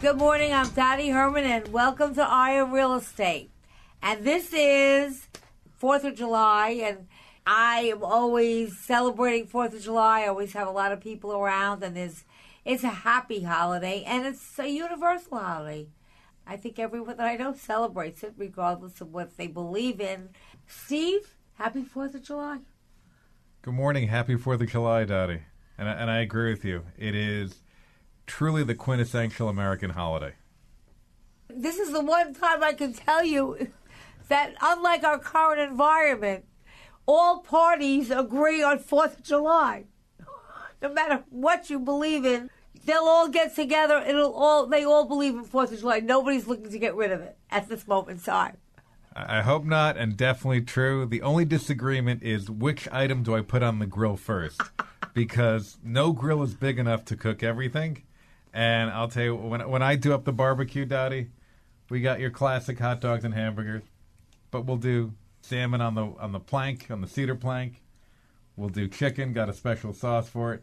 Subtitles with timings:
[0.00, 0.54] Good morning.
[0.54, 3.50] I'm Dottie Herman, and welcome to on Real Estate.
[4.02, 5.28] And this is
[5.76, 7.06] Fourth of July, and
[7.46, 10.22] I am always celebrating Fourth of July.
[10.22, 12.24] I always have a lot of people around, and there's
[12.64, 15.88] it's a happy holiday, and it's a universal holiday.
[16.46, 20.30] I think everyone that I know celebrates it, regardless of what they believe in.
[20.66, 22.60] Steve, happy Fourth of July.
[23.60, 24.08] Good morning.
[24.08, 25.42] Happy Fourth of July, Dottie.
[25.76, 26.86] And I, and I agree with you.
[26.96, 27.60] It is
[28.30, 30.32] truly the quintessential American holiday.
[31.48, 33.72] This is the one time I can tell you
[34.28, 36.44] that, unlike our current environment,
[37.06, 39.86] all parties agree on Fourth of July.
[40.80, 42.50] No matter what you believe in,
[42.84, 43.98] they'll all get together.
[43.98, 45.98] It'll all they all believe in Fourth of July.
[45.98, 48.58] Nobody's looking to get rid of it at this moment in time.
[49.12, 51.04] I hope not, and definitely true.
[51.04, 54.62] The only disagreement is which item do I put on the grill first?
[55.14, 58.04] because no grill is big enough to cook everything.
[58.52, 61.28] And I'll tell you, when when I do up the barbecue, Dottie,
[61.88, 63.82] we got your classic hot dogs and hamburgers,
[64.50, 65.12] but we'll do
[65.42, 67.82] salmon on the on the plank, on the cedar plank.
[68.56, 70.62] We'll do chicken, got a special sauce for it,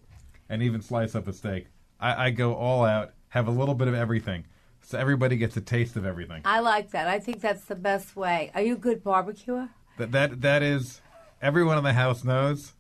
[0.50, 1.68] and even slice up a steak.
[2.00, 4.46] I, I go all out, have a little bit of everything,
[4.84, 6.42] so everybody gets a taste of everything.
[6.46, 7.08] I like that.
[7.08, 8.52] I think that's the best way.
[8.53, 9.70] Are you a good barbecuer?
[9.97, 11.02] That that that is
[11.42, 12.74] everyone in the house knows.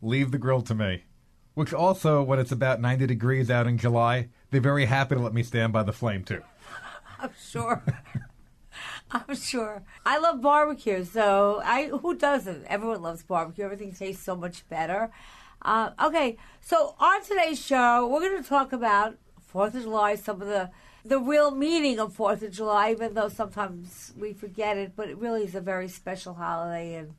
[0.00, 1.04] Leave the grill to me.
[1.54, 5.34] Which also, when it's about 90 degrees out in July, they're very happy to let
[5.34, 6.42] me stand by the flame too.
[7.18, 7.82] I'm sure.
[9.10, 9.82] I'm sure.
[10.06, 12.64] I love barbecue, so I who doesn't?
[12.66, 13.64] Everyone loves barbecue.
[13.64, 15.10] Everything tastes so much better.
[15.62, 20.40] Uh, okay, so on today's show, we're going to talk about Fourth of July, some
[20.40, 20.70] of the
[21.04, 24.92] the real meaning of Fourth of July, even though sometimes we forget it.
[24.94, 27.14] But it really is a very special holiday, and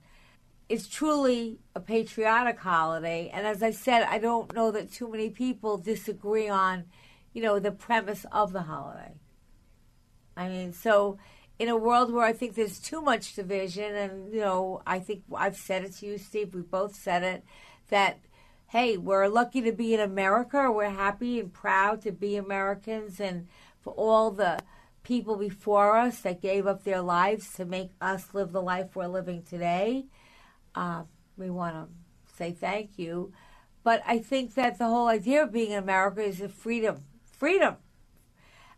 [0.70, 3.30] it's truly a patriotic holiday.
[3.34, 6.86] And as I said, I don't know that too many people disagree on,
[7.34, 9.14] you know, the premise of the holiday.
[10.36, 11.18] I mean, so
[11.60, 15.24] in a world where I think there's too much division, and, you know, I think
[15.36, 17.44] I've said it to you, Steve, we both said it,
[17.90, 18.20] that,
[18.68, 20.72] hey, we're lucky to be in America.
[20.72, 23.48] We're happy and proud to be Americans, and
[23.82, 24.60] for all the
[25.04, 29.08] people before us that gave up their lives to make us live the life we're
[29.08, 30.06] living today
[30.76, 31.04] uh,
[31.38, 33.32] we want to say thank you.
[33.84, 37.04] But I think that the whole idea of being in America is a freedom,
[37.44, 37.76] freedom,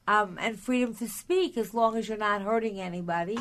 [0.08, 3.38] um, and freedom to speak as long as you're not hurting anybody.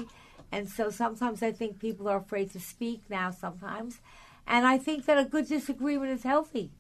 [0.52, 3.30] And so sometimes I think people are afraid to speak now.
[3.30, 4.02] Sometimes,
[4.46, 6.72] and I think that a good disagreement is healthy.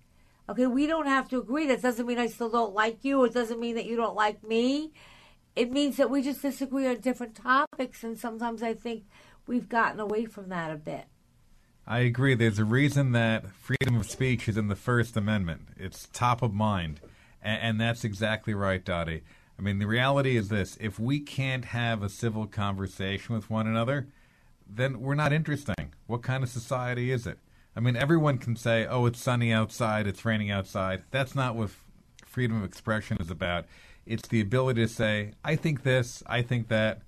[0.46, 1.66] Okay, we don't have to agree.
[1.66, 3.24] That doesn't mean I still don't like you.
[3.24, 4.92] It doesn't mean that you don't like me.
[5.56, 9.04] It means that we just disagree on different topics, and sometimes I think
[9.46, 11.06] we've gotten away from that a bit.
[11.86, 12.34] I agree.
[12.34, 15.68] There's a reason that freedom of speech is in the First Amendment.
[15.78, 17.00] It's top of mind.
[17.44, 19.22] And, and, that's exactly right, Dottie.
[19.58, 23.66] I mean, the reality is this if we can't have a civil conversation with one
[23.66, 24.08] another,
[24.66, 25.92] then we're not interesting.
[26.06, 27.38] What kind of society is it?
[27.76, 31.02] I mean, everyone can say, oh, it's sunny outside, it's raining outside.
[31.10, 31.70] That's not what
[32.24, 33.66] freedom of expression is about.
[34.06, 37.02] It's the ability to say, I think this, I think that,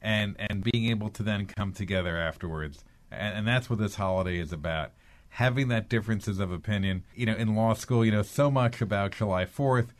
[0.00, 4.38] and, and being able to then come together afterwards and, and that's what this holiday
[4.38, 4.92] is about.
[5.36, 7.04] Having that differences of opinion.
[7.14, 9.94] You know, in law school, you know so much about July Fourth.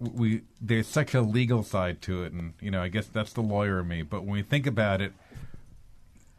[0.00, 3.40] We there's such a legal side to it, and you know, I guess that's the
[3.40, 4.02] lawyer in me.
[4.02, 5.12] But when we think about it,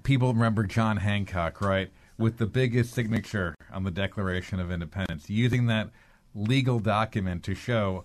[0.04, 5.68] people remember John Hancock, right, with the biggest signature on the Declaration of Independence, using
[5.68, 5.90] that
[6.34, 8.04] legal document to show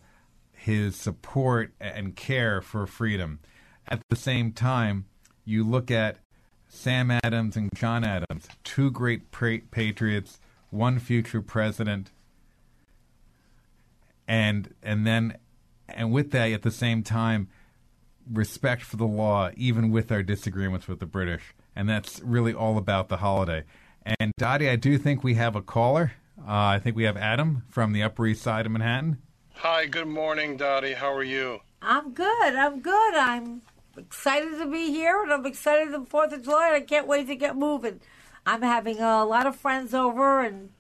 [0.53, 3.41] his support and care for freedom.
[3.89, 5.07] At the same time,
[5.45, 6.19] you look at
[6.71, 10.39] Sam Adams and John Adams, two great pra- patriots,
[10.71, 12.11] one future president,
[14.27, 15.37] and and then
[15.89, 17.49] and with that, at the same time,
[18.33, 21.43] respect for the law, even with our disagreements with the British.
[21.75, 23.65] And that's really all about the holiday.
[24.19, 26.13] And Dottie, I do think we have a caller.
[26.39, 29.19] Uh, I think we have Adam from the Upper East Side of Manhattan.
[29.55, 30.95] Hi, good morning, Dottie.
[30.95, 31.61] How are you?
[31.83, 32.55] I'm good.
[32.55, 33.15] I'm good.
[33.15, 33.63] I'm
[33.97, 36.69] excited to be here, and I'm excited the Fourth of July.
[36.69, 38.01] And I can't wait to get moving.
[38.47, 40.71] I'm having a lot of friends over and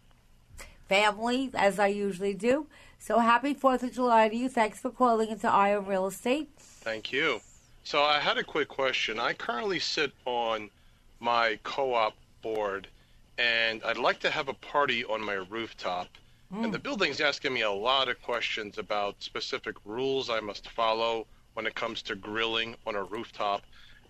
[0.88, 2.66] family, as I usually do.
[2.98, 4.48] So happy Fourth of July to you.
[4.48, 6.50] Thanks for calling into Eye on Real Estate.
[6.58, 7.40] Thank you.
[7.84, 9.18] So I had a quick question.
[9.18, 10.70] I currently sit on
[11.18, 12.88] my co-op board,
[13.38, 16.08] and I'd like to have a party on my rooftop.
[16.50, 16.70] And hmm.
[16.72, 21.26] the building's asking me a lot of questions about specific rules I must follow
[21.60, 23.60] when it comes to grilling on a rooftop.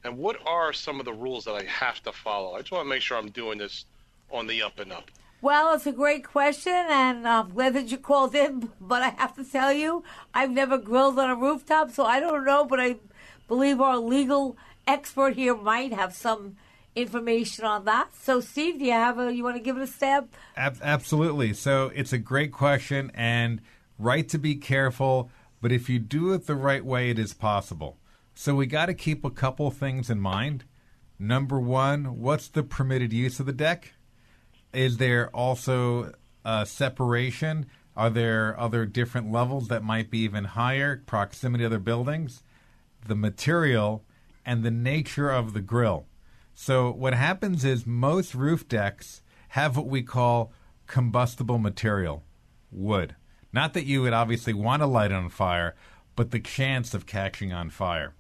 [0.04, 2.54] And what are some of the rules that I have to follow?
[2.54, 3.86] I just want to make sure I'm doing this
[4.30, 5.10] on the up and up.
[5.42, 8.70] Well, it's a great question, and I'm glad that you called in.
[8.80, 12.44] But I have to tell you, I've never grilled on a rooftop, so I don't
[12.44, 12.64] know.
[12.64, 12.98] But I
[13.48, 14.56] believe our legal
[14.86, 16.56] expert here might have some
[16.94, 18.14] information on that.
[18.14, 19.34] So, Steve, do you have a?
[19.34, 20.28] You want to give it a stab?
[20.56, 21.54] Ab- absolutely.
[21.54, 23.60] So it's a great question and
[23.98, 27.98] right to be careful, but if you do it the right way, it is possible.
[28.34, 30.64] So we got to keep a couple things in mind.
[31.18, 33.92] Number one, what's the permitted use of the deck?
[34.72, 36.12] Is there also
[36.44, 37.66] a separation?
[37.96, 41.02] Are there other different levels that might be even higher?
[41.04, 42.42] Proximity to other buildings?
[43.06, 44.04] The material
[44.46, 46.06] and the nature of the grill.
[46.54, 50.52] So what happens is most roof decks have what we call
[50.86, 52.24] combustible material,
[52.70, 53.16] wood.
[53.52, 55.74] Not that you would obviously want to light on fire,
[56.16, 58.14] but the chance of catching on fire.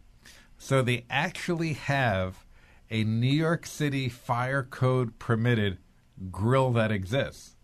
[0.58, 2.44] So they actually have
[2.90, 5.78] a New York City fire code permitted
[6.30, 7.56] grill that exists.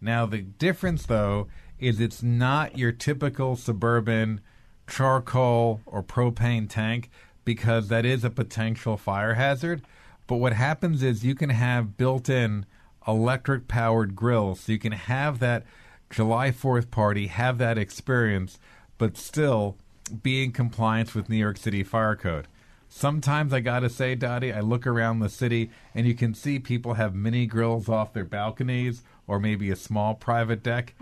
[0.00, 4.40] Now the difference though is it's not your typical suburban
[4.88, 7.10] charcoal or propane tank
[7.44, 9.82] because that is a potential fire hazard.
[10.26, 12.66] But what happens is you can have built in
[13.06, 14.60] electric powered grills.
[14.60, 15.64] So you can have that
[16.10, 18.58] July 4th party, have that experience,
[18.98, 19.76] but still
[20.22, 22.46] be in compliance with New York City Fire Code.
[22.88, 26.94] Sometimes I gotta say, Dottie, I look around the city and you can see people
[26.94, 30.94] have mini grills off their balconies or maybe a small private deck,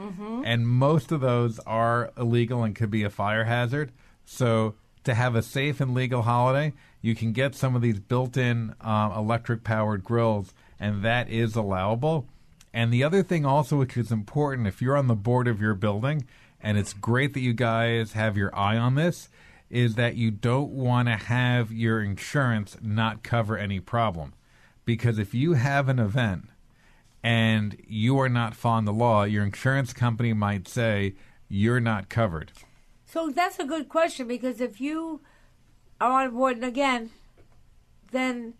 [0.45, 3.91] and most of those are illegal and could be a fire hazard.
[4.25, 6.73] So to have a safe and legal holiday,
[7.03, 12.29] you can get some of these built-in um, electric-powered grills, and that is allowable.
[12.75, 15.75] And the other thing also, which is important, if you're on the board of your
[15.75, 16.25] building,
[16.61, 19.29] and it's great that you guys have your eye on this,
[19.69, 24.35] is that you don't want to have your insurance not cover any problem.
[24.85, 26.49] Because if you have an event
[27.23, 31.15] and you are not following the law, your insurance company might say
[31.49, 32.53] you're not covered.
[33.07, 35.21] So that's a good question because if you
[36.01, 37.11] are on board, and again,
[38.11, 38.55] then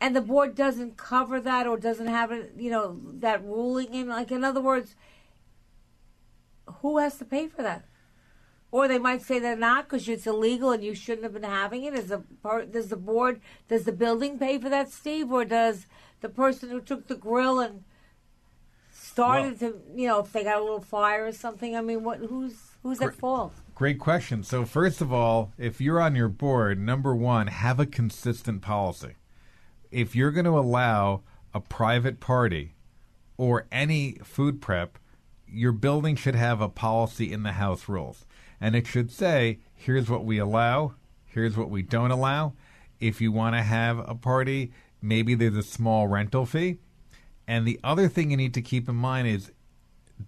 [0.00, 4.08] and the board doesn't cover that or doesn't have it, you know, that ruling in,
[4.08, 4.94] like in other words,
[6.66, 7.84] who has to pay for that?
[8.70, 11.84] Or they might say they're not because it's illegal and you shouldn't have been having
[11.84, 11.94] it.
[11.94, 15.86] Is the part, does the board, does the building pay for that, Steve, or does
[16.20, 17.84] the person who took the grill and
[18.92, 21.76] started to, you know, if they got a little fire or something?
[21.76, 22.18] I mean, what?
[22.18, 23.54] Who's who's at fault?
[23.74, 24.42] Great question.
[24.42, 29.14] So, first of all, if you're on your board, number one, have a consistent policy.
[29.96, 31.22] If you're going to allow
[31.54, 32.74] a private party
[33.38, 34.98] or any food prep,
[35.48, 38.26] your building should have a policy in the house rules.
[38.60, 42.52] And it should say, here's what we allow, here's what we don't allow.
[43.00, 46.76] If you want to have a party, maybe there's a small rental fee.
[47.48, 49.50] And the other thing you need to keep in mind is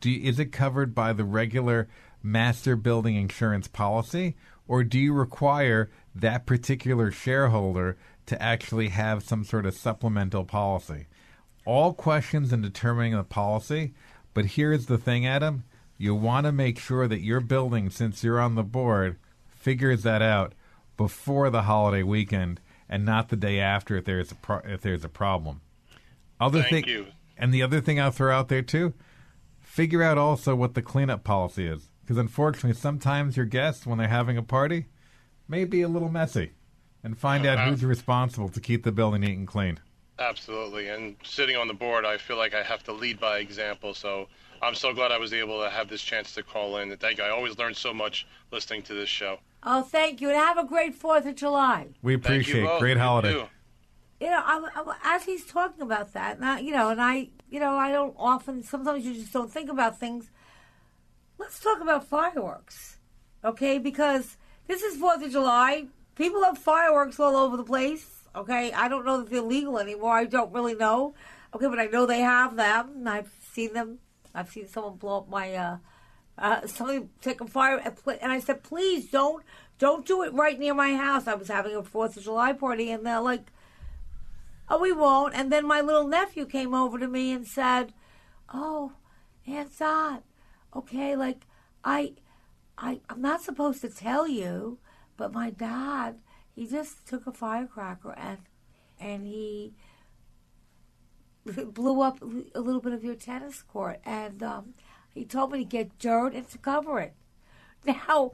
[0.00, 1.88] do, is it covered by the regular
[2.22, 4.34] master building insurance policy,
[4.66, 7.98] or do you require that particular shareholder
[8.28, 11.06] to actually have some sort of supplemental policy?
[11.64, 13.92] All questions in determining the policy,
[14.32, 15.64] but here's the thing, Adam.
[15.98, 19.18] You want to make sure that your building, since you're on the board,
[19.48, 20.54] figures that out
[20.96, 25.04] before the holiday weekend and not the day after if there's a pro- if there's
[25.04, 25.60] a problem.
[26.40, 27.06] Other Thank thing, you.
[27.36, 28.94] and the other thing I'll throw out there too,
[29.60, 31.90] figure out also what the cleanup policy is.
[32.02, 34.86] Because unfortunately, sometimes your guests, when they're having a party,
[35.46, 36.52] may be a little messy.
[37.04, 37.88] And find out who's uh-huh.
[37.88, 39.78] responsible to keep the building neat and clean.
[40.18, 40.88] Absolutely.
[40.88, 43.94] And sitting on the board, I feel like I have to lead by example.
[43.94, 44.26] So
[44.60, 46.90] I'm so glad I was able to have this chance to call in.
[46.90, 47.24] And thank you.
[47.24, 49.38] I always learn so much listening to this show.
[49.62, 51.88] Oh, thank you, and have a great Fourth of July.
[52.00, 52.78] We appreciate both.
[52.78, 53.32] great holiday.
[53.32, 53.48] too.
[54.20, 57.30] You know, I, I, as he's talking about that, and I, you know, and I,
[57.50, 58.62] you know, I don't often.
[58.62, 60.30] Sometimes you just don't think about things.
[61.38, 62.98] Let's talk about fireworks.
[63.44, 63.78] okay?
[63.78, 64.36] Because
[64.66, 65.86] this is Fourth of July.
[66.18, 68.24] People have fireworks all over the place.
[68.34, 70.14] Okay, I don't know if they're legal anymore.
[70.14, 71.14] I don't really know.
[71.54, 73.06] Okay, but I know they have them.
[73.06, 74.00] I've seen them.
[74.34, 75.76] I've seen someone blow up my uh,
[76.36, 77.80] uh, somebody take a fire,
[78.20, 79.44] and I said, please don't
[79.78, 81.28] don't do it right near my house.
[81.28, 83.52] I was having a Fourth of July party, and they're like,
[84.68, 85.34] oh, we won't.
[85.34, 87.92] And then my little nephew came over to me and said,
[88.52, 88.92] oh,
[89.46, 90.24] Aunt Dot,
[90.74, 91.46] okay, like
[91.84, 92.14] I,
[92.76, 94.78] I, I'm not supposed to tell you,
[95.18, 96.20] but my dad,
[96.54, 98.38] he just took a firecracker and,
[98.98, 99.74] and he
[101.44, 102.22] blew up
[102.54, 104.74] a little bit of your tennis court, and um,
[105.12, 107.14] he told me to get dirt and to cover it.
[107.84, 108.32] Now,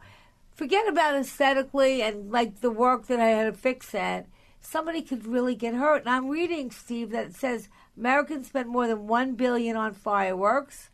[0.54, 4.26] forget about aesthetically and like the work that I had to fix it.
[4.58, 6.00] Somebody could really get hurt.
[6.00, 10.88] And I'm reading, Steve, that says Americans spend more than one billion on fireworks,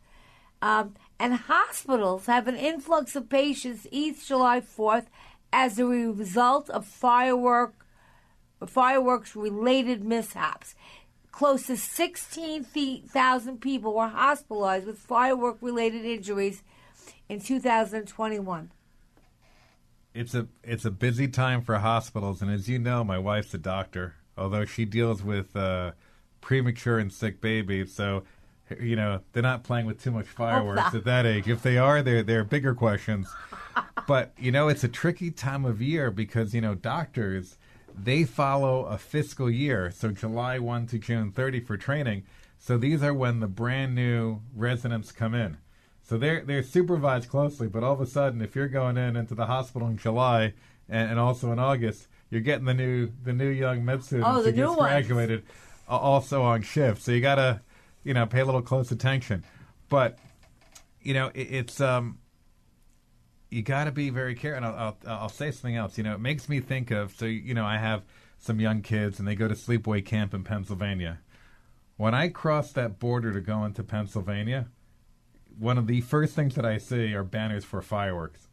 [0.61, 5.05] um, and hospitals have an influx of patients each July 4th
[5.53, 7.85] as a result of firework
[8.67, 10.75] fireworks related mishaps.
[11.31, 16.61] Close to 16,000 people were hospitalized with firework related injuries
[17.29, 18.71] in 2021.
[20.13, 23.57] It's a it's a busy time for hospitals, and as you know, my wife's a
[23.57, 24.15] doctor.
[24.37, 25.91] Although she deals with uh,
[26.41, 28.23] premature and sick babies, so
[28.79, 31.47] you know they're not playing with too much fireworks at that age.
[31.47, 33.27] If they are, they're they're bigger questions.
[34.07, 37.57] but you know, it's a tricky time of year because you know doctors
[37.97, 42.23] they follow a fiscal year, so July 1 to June 30 for training.
[42.57, 45.57] So these are when the brand new residents come in.
[46.03, 49.35] So they're they're supervised closely, but all of a sudden, if you're going in into
[49.35, 50.53] the hospital in July
[50.89, 54.43] and, and also in August, you're getting the new the new young med students oh,
[54.43, 55.43] who just graduated
[55.87, 57.01] also on shift.
[57.01, 57.61] So you gotta
[58.03, 59.43] you know pay a little close attention.
[59.89, 60.19] But
[61.01, 62.17] you know it, it's um
[63.49, 64.57] you got to be very careful.
[64.57, 65.97] And I'll, I'll, I'll say something else.
[65.97, 68.03] You know, it makes me think of so you know I have
[68.39, 71.19] some young kids and they go to sleepaway camp in Pennsylvania.
[71.97, 74.67] When I cross that border to go into Pennsylvania,
[75.59, 78.47] one of the first things that I see are banners for fireworks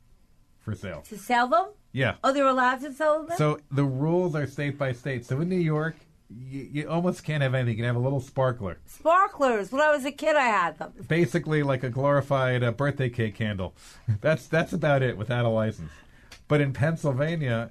[0.59, 1.03] for sale.
[1.09, 1.69] To sell them?
[1.93, 2.17] Yeah.
[2.23, 3.39] Oh, they're allowed to sell them?
[3.39, 5.25] So the rules are state by state.
[5.25, 5.97] So in New York,
[6.31, 7.71] you, you, almost can't have anything.
[7.71, 8.79] You can have a little sparkler.
[8.87, 9.73] Sparklers.
[9.73, 10.93] When I was a kid, I had them.
[11.09, 13.75] Basically, like a glorified uh, birthday cake candle.
[14.21, 15.91] That's that's about it without a license.
[16.47, 17.71] But in Pennsylvania,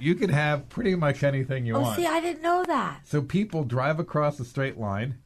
[0.00, 1.84] you can have pretty much anything you want.
[1.84, 2.00] oh, want.
[2.00, 3.00] see, I didn't know that.
[3.04, 5.18] So people drive across a straight line.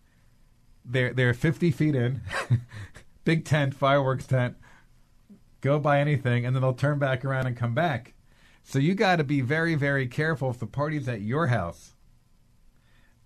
[0.85, 2.23] They're they're 50 feet in,
[3.25, 4.57] big tent, fireworks tent.
[5.61, 8.15] Go buy anything, and then they'll turn back around and come back.
[8.63, 11.95] So you got to be very very careful if the party's at your house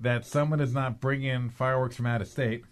[0.05, 2.65] that someone is not bringing fireworks from out of state.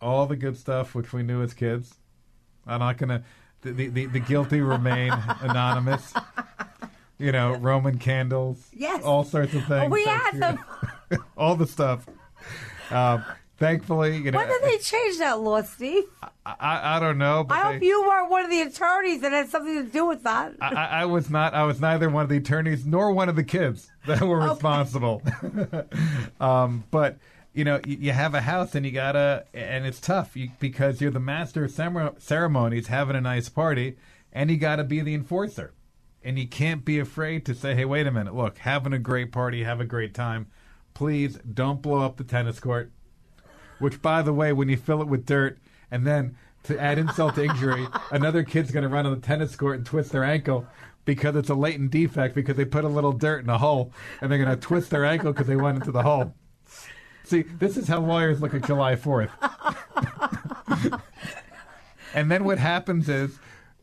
[0.00, 1.94] All the good stuff which we knew as kids.
[2.66, 3.24] I'm not gonna.
[3.62, 6.12] The the, the, the guilty remain anonymous.
[7.18, 8.68] You know, Roman candles.
[8.72, 9.02] Yes.
[9.04, 9.84] All sorts of things.
[9.86, 10.58] Oh, we had them.
[11.36, 12.06] all the stuff.
[12.90, 13.24] Um,
[13.58, 14.38] thankfully, you know.
[14.38, 16.04] When did they change that law, Steve?
[16.22, 17.46] I, I, I don't know.
[17.48, 20.22] I hope they, you weren't one of the attorneys that had something to do with
[20.24, 20.54] that.
[20.60, 21.54] I, I, was not.
[21.54, 24.50] I was neither one of the attorneys nor one of the kids that were okay.
[24.50, 25.22] responsible.
[26.40, 27.18] um, but
[27.54, 31.00] you know, you, you, have a house and you gotta, and it's tough you, because
[31.00, 33.96] you're the master of ceremonies, having a nice party,
[34.32, 35.72] and you gotta be the enforcer,
[36.22, 38.34] and you can't be afraid to say, "Hey, wait a minute!
[38.34, 40.48] Look, having a great party, have a great time.
[40.94, 42.90] Please don't blow up the tennis court."
[43.78, 45.58] Which, by the way, when you fill it with dirt
[45.90, 49.56] and then to add insult to injury, another kid's going to run on the tennis
[49.56, 50.66] court and twist their ankle
[51.04, 54.30] because it's a latent defect because they put a little dirt in a hole and
[54.30, 56.34] they're going to twist their ankle because they went into the hole.
[57.24, 59.30] See, this is how lawyers look at July 4th.
[62.14, 63.38] and then what happens is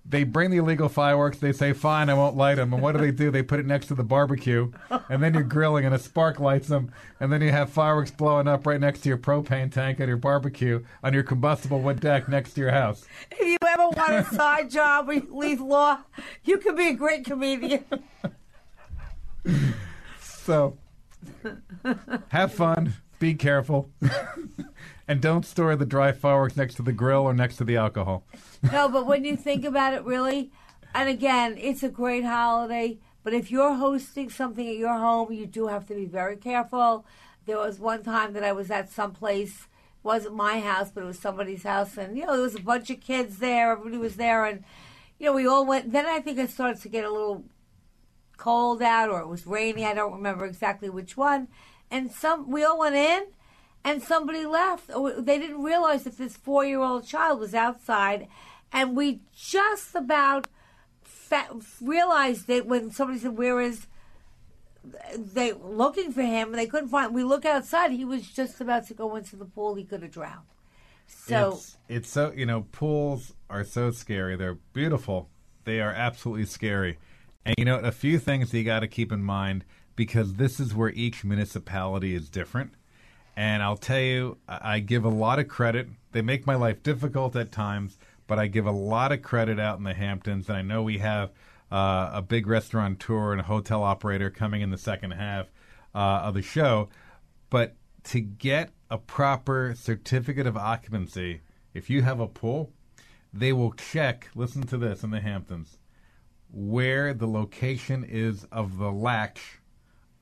[0.05, 1.37] they bring the illegal fireworks.
[1.37, 3.31] They say, "Fine, I won't light them." And what do they do?
[3.31, 4.71] They put it next to the barbecue,
[5.09, 8.47] and then you're grilling, and a spark lights them, and then you have fireworks blowing
[8.47, 12.27] up right next to your propane tank at your barbecue on your combustible wood deck
[12.27, 13.05] next to your house.
[13.31, 15.99] If you ever want a side job with leave law,
[16.43, 17.85] you could be a great comedian.
[20.19, 20.77] so,
[22.29, 22.95] have fun.
[23.19, 23.91] Be careful.
[25.11, 28.23] and don't store the dry fireworks next to the grill or next to the alcohol.
[28.71, 30.51] no, but when you think about it, really,
[30.95, 32.97] and again, it's a great holiday.
[33.21, 37.05] But if you're hosting something at your home, you do have to be very careful.
[37.45, 39.67] There was one time that I was at some place,
[40.01, 42.89] wasn't my house, but it was somebody's house, and you know there was a bunch
[42.89, 43.73] of kids there.
[43.73, 44.63] Everybody was there, and
[45.19, 45.91] you know we all went.
[45.91, 47.43] Then I think it started to get a little
[48.37, 49.85] cold out, or it was rainy.
[49.85, 51.49] I don't remember exactly which one.
[51.91, 53.23] And some we all went in,
[53.83, 54.89] and somebody left.
[54.93, 58.27] Oh, they didn't realize that this four year old child was outside
[58.71, 60.47] and we just about
[61.81, 63.87] realized it when somebody said, "Where is?"
[65.15, 67.13] They looking for him, and they couldn't find.
[67.13, 69.75] We look outside; he was just about to go into the pool.
[69.75, 70.47] He could have drowned.
[71.07, 74.35] So it's, it's so you know pools are so scary.
[74.35, 75.29] They're beautiful.
[75.63, 76.97] They are absolutely scary.
[77.45, 80.73] And you know a few things you got to keep in mind because this is
[80.73, 82.73] where each municipality is different.
[83.35, 85.87] And I'll tell you, I give a lot of credit.
[86.11, 87.97] They make my life difficult at times,
[88.27, 90.49] but I give a lot of credit out in the Hamptons.
[90.49, 91.31] And I know we have
[91.71, 95.47] uh, a big restaurateur and a hotel operator coming in the second half
[95.95, 96.89] uh, of the show.
[97.49, 101.41] But to get a proper certificate of occupancy,
[101.73, 102.73] if you have a pool,
[103.33, 105.77] they will check, listen to this in the Hamptons,
[106.51, 109.59] where the location is of the latch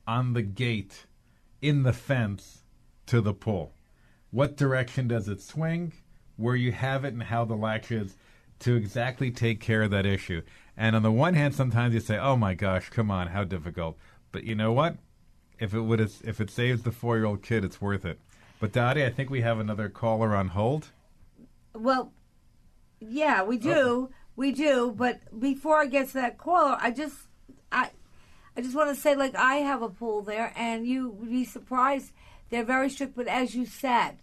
[0.06, 1.06] on the gate
[1.60, 2.59] in the fence
[3.10, 3.72] to the pull.
[4.30, 5.92] What direction does it swing?
[6.36, 8.16] Where you have it and how the latch is
[8.60, 10.42] to exactly take care of that issue.
[10.76, 13.98] And on the one hand, sometimes you say, "Oh my gosh, come on, how difficult."
[14.30, 14.96] But you know what?
[15.58, 18.20] If it would, if it saves the four-year-old kid, it's worth it.
[18.60, 20.90] But Dottie, I think we have another caller on hold.
[21.74, 22.12] Well,
[23.00, 24.10] yeah, we do, oh.
[24.36, 24.94] we do.
[24.96, 27.16] But before I get to that caller, I just,
[27.72, 27.90] I,
[28.56, 31.44] I just want to say, like, I have a pool there, and you would be
[31.44, 32.12] surprised.
[32.50, 34.18] They're very strict, but as you said,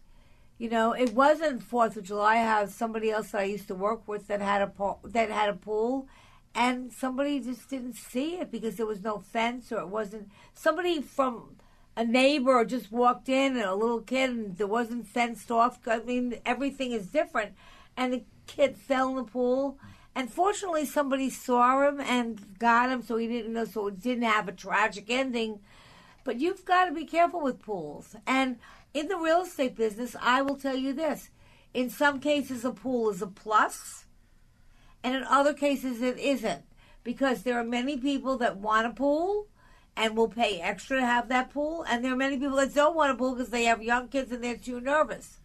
[0.57, 2.33] you know, it wasn't Fourth of July.
[2.33, 5.29] I have somebody else that I used to work with that had a pool, that
[5.29, 6.07] had a pool,
[6.53, 11.01] and somebody just didn't see it because there was no fence or it wasn't somebody
[11.01, 11.57] from
[11.95, 15.79] a neighbor just walked in and a little kid and there wasn't fenced off.
[15.87, 17.53] I mean, everything is different,
[17.95, 19.77] and the kid fell in the pool.
[20.15, 24.23] And fortunately, somebody saw him and got him, so he didn't know, so it didn't
[24.23, 25.59] have a tragic ending.
[26.27, 28.13] But you've got to be careful with pools.
[28.27, 28.57] And
[28.93, 31.29] in the real estate business, I will tell you this:
[31.73, 34.03] in some cases, a pool is a plus,
[35.01, 36.63] and in other cases, it isn't,
[37.05, 39.47] because there are many people that want a pool
[39.95, 42.97] and will pay extra to have that pool, and there are many people that don't
[42.97, 45.39] want a pool because they have young kids and they're too nervous.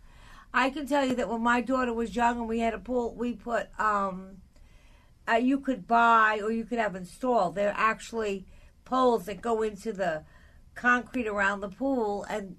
[0.52, 3.14] I can tell you that when my daughter was young and we had a pool,
[3.14, 4.38] we put um,
[5.28, 7.54] uh, you could buy or you could have installed.
[7.54, 8.46] They're actually
[8.84, 10.24] poles that go into the
[10.74, 12.56] concrete around the pool, and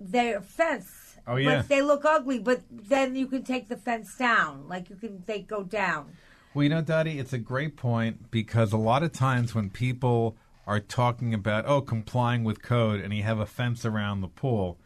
[0.00, 1.16] they're fence.
[1.26, 1.58] Oh, yeah.
[1.58, 4.68] But they look ugly, but then you can take the fence down.
[4.68, 6.12] Like you can, they go down.
[6.54, 10.36] Well, you know, Dottie, it's a great point because a lot of times when people
[10.66, 14.78] are talking about, oh, complying with code and you have a fence around the pool,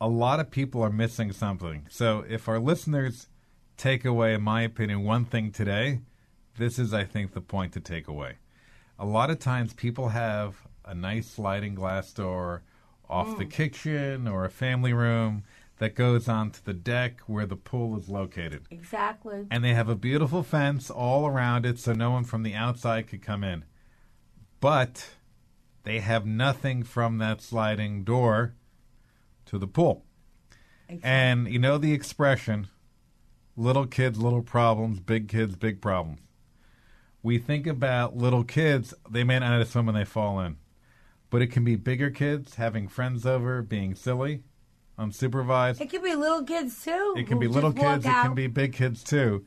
[0.00, 1.86] a lot of people are missing something.
[1.90, 3.28] So if our listeners
[3.76, 6.00] take away, in my opinion, one thing today,
[6.56, 8.36] this is, I think, the point to take away.
[8.98, 12.62] A lot of times people have a nice sliding glass door
[13.08, 13.50] off the mm.
[13.50, 15.44] kitchen or a family room
[15.78, 18.62] that goes onto the deck where the pool is located.
[18.70, 19.46] Exactly.
[19.50, 23.08] And they have a beautiful fence all around it so no one from the outside
[23.08, 23.64] could come in.
[24.60, 25.10] But
[25.82, 28.54] they have nothing from that sliding door
[29.46, 30.04] to the pool.
[30.88, 31.10] Exactly.
[31.10, 32.68] And you know the expression
[33.56, 36.20] little kids, little problems, big kids, big problems.
[37.22, 40.40] We think about little kids, they may not know how to swim when they fall
[40.40, 40.56] in.
[41.34, 44.44] But it can be bigger kids having friends over, being silly,
[44.96, 45.80] unsupervised.
[45.80, 47.14] It can be little kids too.
[47.16, 48.06] It can be little kids.
[48.06, 49.44] It can be big kids too.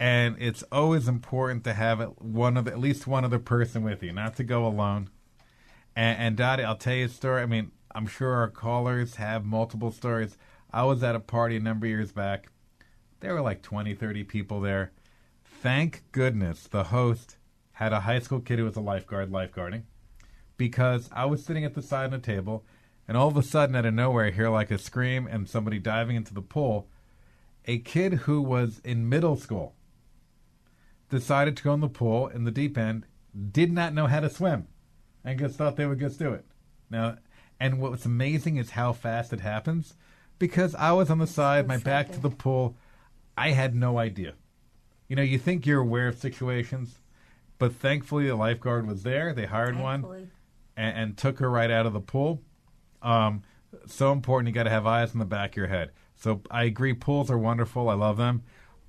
[0.00, 4.02] And it's always important to have one of the, at least one other person with
[4.02, 5.08] you, not to go alone.
[5.94, 7.42] And, and Dottie, I'll tell you a story.
[7.42, 10.36] I mean, I'm sure our callers have multiple stories.
[10.72, 12.48] I was at a party a number of years back.
[13.20, 14.90] There were like 20, 30 people there.
[15.44, 17.36] Thank goodness the host
[17.74, 19.84] had a high school kid who was a lifeguard, lifeguarding,
[20.60, 22.66] because I was sitting at the side of the table,
[23.08, 25.78] and all of a sudden, out of nowhere, I hear like a scream and somebody
[25.78, 26.86] diving into the pool.
[27.64, 29.74] A kid who was in middle school
[31.08, 33.06] decided to go in the pool in the deep end,
[33.50, 34.68] did not know how to swim,
[35.24, 36.44] and just thought they would just do it.
[36.90, 37.16] Now,
[37.58, 39.94] and what's amazing is how fast it happens,
[40.38, 42.76] because I was on the side, my back to the pool,
[43.34, 44.34] I had no idea.
[45.08, 46.96] You know, you think you're aware of situations,
[47.58, 49.32] but thankfully the lifeguard was there.
[49.32, 50.28] They hired one Thankfully.
[50.80, 52.40] And, and took her right out of the pool.
[53.02, 53.42] Um,
[53.86, 54.48] so important.
[54.48, 55.90] You got to have eyes in the back of your head.
[56.16, 56.94] So I agree.
[56.94, 57.88] Pools are wonderful.
[57.90, 58.42] I love them,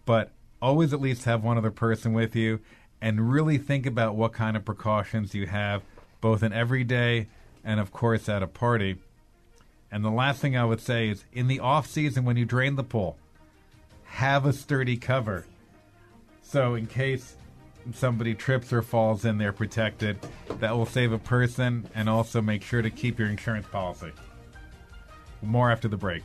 [0.05, 2.59] but always at least have one other person with you,
[3.01, 5.81] and really think about what kind of precautions you have,
[6.21, 7.27] both in everyday
[7.63, 8.97] and of course at a party.
[9.91, 12.75] And the last thing I would say is in the off season when you drain
[12.75, 13.17] the pool,
[14.05, 15.45] have a sturdy cover.
[16.41, 17.35] So in case
[17.93, 20.17] somebody trips or falls in, they're protected.
[20.59, 24.11] That will save a person and also make sure to keep your insurance policy.
[25.41, 26.23] More after the break.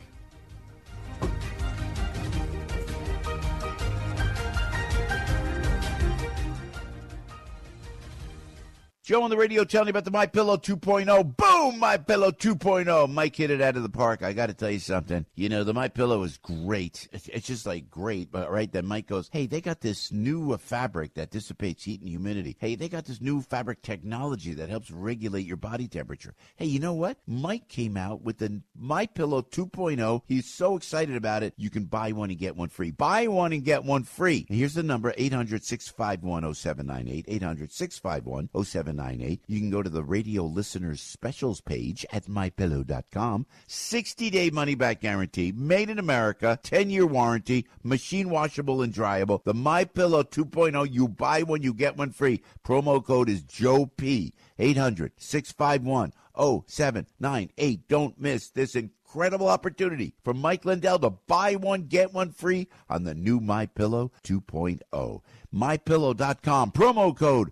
[9.07, 11.37] Joe on the radio telling you about the My Pillow 2.0.
[11.37, 13.09] Boom, My Pillow 2.0.
[13.09, 14.21] Mike hit it out of the park.
[14.21, 15.25] I got to tell you something.
[15.33, 17.07] You know, the My Pillow is great.
[17.13, 20.57] It's, just like great, but right then Mike goes, "Hey, they got this new uh,
[20.57, 22.57] fabric that dissipates heat and humidity.
[22.59, 26.35] Hey, they got this new fabric technology that helps regulate your body temperature.
[26.57, 27.17] Hey, you know what?
[27.25, 30.21] Mike came out with the My Pillow 2.0.
[30.27, 31.53] He's so excited about it.
[31.55, 32.91] You can buy one and get one free.
[32.91, 34.45] Buy one and get one free.
[34.49, 37.39] And here's the number: 800-651-0798.
[37.39, 38.96] 800-651-0798.
[38.97, 43.45] You can go to the radio listeners specials page at mypillow.com.
[43.67, 49.43] 60 day money back guarantee, made in America, 10 year warranty, machine washable and dryable.
[49.43, 52.41] The My Pillow 2.0, you buy one, you get one free.
[52.65, 54.33] Promo code is Joe P.
[54.59, 57.87] 800 651 0798.
[57.87, 63.03] Don't miss this incredible opportunity for Mike Lindell to buy one, get one free on
[63.03, 65.21] the new My Pillow 2.0.
[65.53, 67.51] MyPillow.com, promo code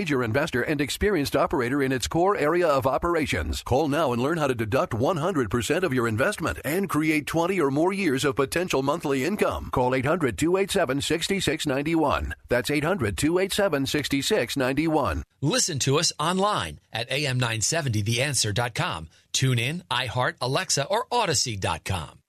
[0.00, 3.62] investor and experienced operator in its core area of operations.
[3.62, 7.70] Call now and learn how to deduct 100% of your investment and create 20 or
[7.70, 9.68] more years of potential monthly income.
[9.70, 12.34] Call 800 287 6691.
[12.48, 15.22] That's 800 287 6691.
[15.42, 19.08] Listen to us online at am970theanswer.com.
[19.32, 22.19] Tune in, iHeart, Alexa, or Audacy.com.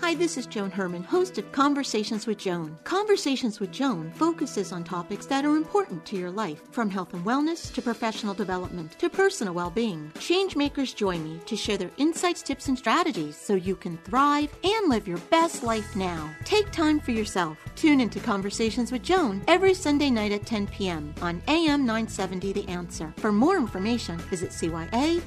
[0.00, 2.78] Hi, this is Joan Herman, host of Conversations with Joan.
[2.84, 7.24] Conversations with Joan focuses on topics that are important to your life, from health and
[7.24, 10.12] wellness to professional development to personal well being.
[10.14, 14.88] Changemakers join me to share their insights, tips, and strategies so you can thrive and
[14.88, 16.30] live your best life now.
[16.44, 17.58] Take time for yourself.
[17.74, 21.12] Tune into Conversations with Joan every Sunday night at 10 p.m.
[21.20, 23.12] on AM 970 The Answer.
[23.16, 25.18] For more information, visit cyacyl.com.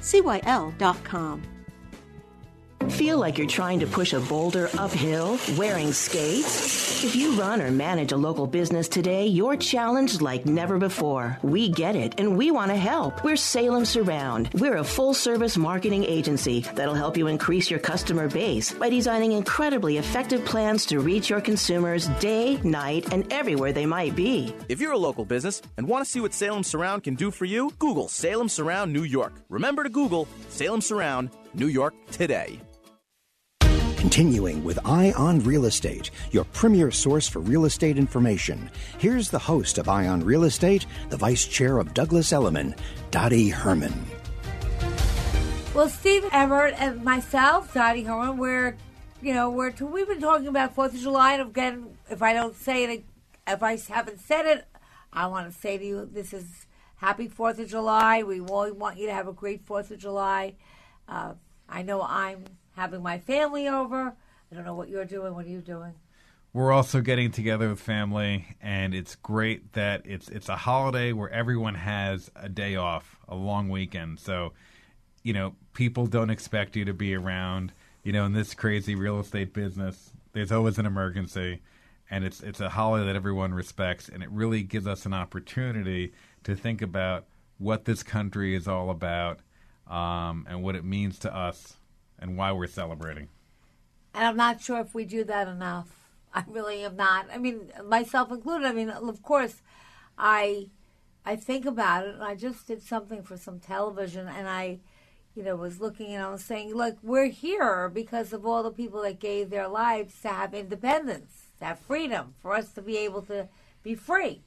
[2.90, 7.04] Feel like you're trying to push a boulder uphill wearing skates?
[7.04, 11.38] If you run or manage a local business today, you're challenged like never before.
[11.42, 13.24] We get it and we want to help.
[13.24, 14.50] We're Salem Surround.
[14.54, 19.32] We're a full service marketing agency that'll help you increase your customer base by designing
[19.32, 24.54] incredibly effective plans to reach your consumers day, night, and everywhere they might be.
[24.68, 27.46] If you're a local business and want to see what Salem Surround can do for
[27.46, 29.34] you, Google Salem Surround New York.
[29.48, 32.60] Remember to Google Salem Surround New York today.
[34.02, 38.68] Continuing with Eye on Real Estate, your premier source for real estate information.
[38.98, 42.74] Here's the host of Eye on Real Estate, the vice chair of Douglas Elliman,
[43.12, 43.94] Dottie Herman.
[45.72, 48.76] Well, Steve Ebert and myself, Dottie Herman, we're,
[49.22, 52.56] you know, we're we've been talking about Fourth of July, and again, if I don't
[52.56, 53.04] say it,
[53.46, 54.66] if I haven't said it,
[55.12, 58.24] I want to say to you, this is Happy Fourth of July.
[58.24, 60.54] We really want you to have a great Fourth of July.
[61.08, 61.34] Uh,
[61.68, 64.14] I know I'm having my family over.
[64.50, 65.34] I don't know what you're doing.
[65.34, 65.94] What are you doing?
[66.52, 71.30] We're also getting together with family, and it's great that it's it's a holiday where
[71.30, 74.20] everyone has a day off, a long weekend.
[74.20, 74.52] So,
[75.22, 77.72] you know, people don't expect you to be around.
[78.02, 81.62] You know, in this crazy real estate business, there's always an emergency,
[82.10, 86.12] and it's it's a holiday that everyone respects, and it really gives us an opportunity
[86.44, 87.24] to think about
[87.56, 89.38] what this country is all about
[89.88, 91.78] um, and what it means to us
[92.22, 93.28] and why we're celebrating.
[94.14, 95.88] And I'm not sure if we do that enough.
[96.32, 97.26] I really am not.
[97.32, 98.66] I mean, myself included.
[98.66, 99.60] I mean, of course,
[100.16, 100.68] I
[101.24, 104.78] I think about it, and I just did something for some television, and I,
[105.36, 108.70] you know, was looking and I was saying, look, we're here because of all the
[108.70, 112.96] people that gave their lives to have independence, to have freedom, for us to be
[112.98, 113.48] able to
[113.82, 114.42] be free.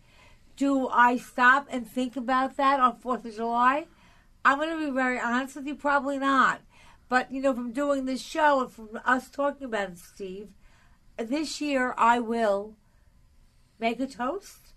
[0.57, 3.85] Do I stop and think about that on Fourth of July?
[4.43, 6.61] I'm going to be very honest with you, probably not.
[7.07, 10.49] But you know, from doing this show and from us talking about it, Steve,
[11.17, 12.75] this year I will
[13.79, 14.73] make a toast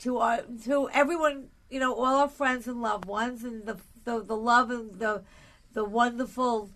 [0.00, 4.22] to uh, to everyone, you know, all our friends and loved ones, and the the,
[4.22, 5.22] the love and the
[5.72, 6.70] the wonderful,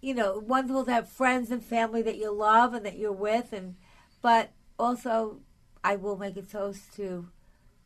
[0.00, 3.52] you know, wonderful to have friends and family that you love and that you're with,
[3.52, 3.76] and
[4.22, 5.40] but also
[5.84, 7.28] I will make a toast to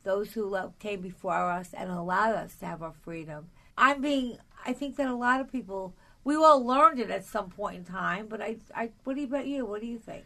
[0.04, 3.48] those who lo- came before us and allowed us to have our freedom.
[3.76, 4.38] I'm being.
[4.64, 5.94] I think that a lot of people.
[6.24, 8.56] We all learned it at some point in time, but I.
[8.74, 9.66] I what do you about you?
[9.66, 10.24] What do you think?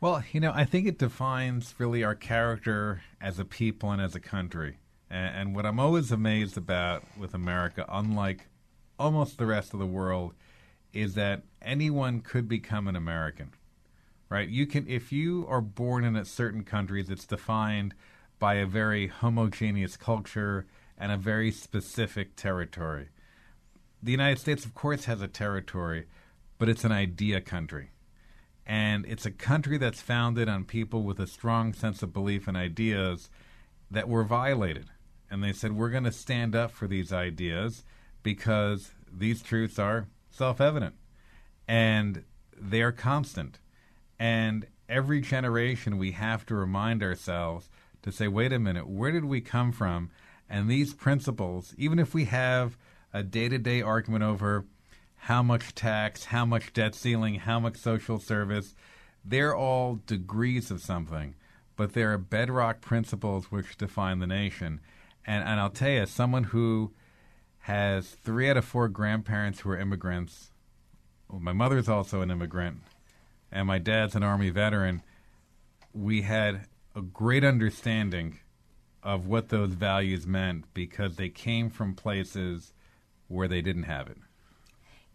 [0.00, 4.14] Well, you know, I think it defines really our character as a people and as
[4.14, 4.78] a country.
[5.10, 8.48] And, and what I'm always amazed about with America, unlike
[8.98, 10.32] almost the rest of the world,
[10.92, 13.52] is that anyone could become an American.
[14.28, 14.48] Right?
[14.48, 17.94] You can if you are born in a certain country that's defined
[18.38, 20.66] by a very homogeneous culture
[20.96, 23.08] and a very specific territory.
[24.02, 26.06] The United States, of course, has a territory,
[26.58, 27.90] but it's an idea country.
[28.66, 32.56] And it's a country that's founded on people with a strong sense of belief and
[32.56, 33.28] ideas
[33.90, 34.86] that were violated.
[35.30, 37.84] And they said, we're going to stand up for these ideas
[38.22, 40.94] because these truths are self evident
[41.66, 42.24] and
[42.58, 43.58] they are constant.
[44.18, 47.70] And every generation, we have to remind ourselves
[48.02, 50.10] to say, wait a minute, where did we come from?
[50.48, 52.76] And these principles, even if we have
[53.12, 54.64] a day to day argument over
[55.24, 58.74] how much tax, how much debt ceiling, how much social service,
[59.24, 61.34] they're all degrees of something,
[61.76, 64.80] but there are bedrock principles which define the nation.
[65.26, 66.92] And, and I'll tell you, as someone who
[67.60, 70.52] has three out of four grandparents who are immigrants,
[71.28, 72.78] well, my mother's also an immigrant,
[73.52, 75.02] and my dad's an Army veteran,
[75.92, 78.38] we had a great understanding
[79.02, 82.72] of what those values meant because they came from places
[83.30, 84.18] where they didn't have it.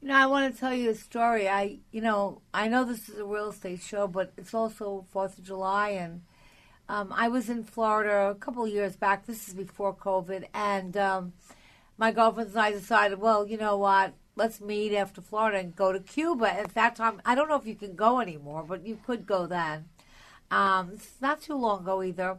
[0.02, 1.50] You know, I want to tell you a story.
[1.50, 5.38] I, you know, I know this is a real estate show, but it's also Fourth
[5.38, 6.22] of July, and
[6.88, 9.26] um, I was in Florida a couple of years back.
[9.26, 11.34] This is before COVID, and um,
[11.98, 14.14] my girlfriends and I decided, well, you know what?
[14.38, 16.52] Let's meet after Florida and go to Cuba.
[16.52, 19.46] At that time, I don't know if you can go anymore, but you could go
[19.46, 19.86] then.
[20.52, 22.38] Um, it's not too long ago either.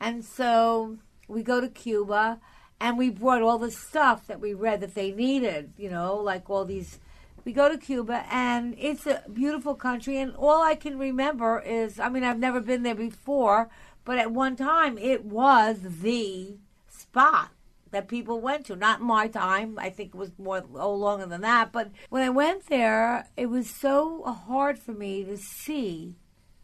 [0.00, 2.40] And so we go to Cuba
[2.82, 6.50] and we brought all the stuff that we read that they needed, you know, like
[6.50, 6.98] all these.
[7.44, 12.00] We go to Cuba and it's a beautiful country, and all I can remember is
[12.00, 13.70] I mean, I've never been there before,
[14.04, 16.56] but at one time it was the
[16.88, 17.50] spot
[17.92, 18.74] that people went to.
[18.74, 19.78] Not my time.
[19.78, 21.70] I think it was more oh longer than that.
[21.70, 26.16] But when I went there, it was so hard for me to see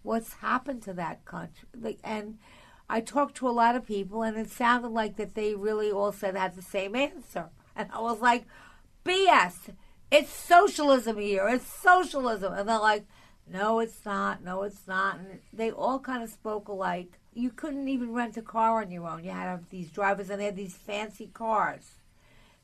[0.02, 1.68] what's happened to that country.
[1.80, 2.38] Like, and
[2.90, 6.12] I talked to a lot of people, and it sounded like that they really all
[6.12, 7.50] said had the same answer.
[7.76, 8.46] And I was like,
[9.04, 9.74] BS.
[10.10, 11.46] It's socialism here.
[11.48, 12.54] It's socialism.
[12.54, 13.04] And they're like,
[13.46, 14.42] no, it's not.
[14.42, 15.18] No, it's not.
[15.18, 17.18] And they all kind of spoke alike.
[17.34, 19.22] You couldn't even rent a car on your own.
[19.22, 21.96] You had these drivers, and they had these fancy cars.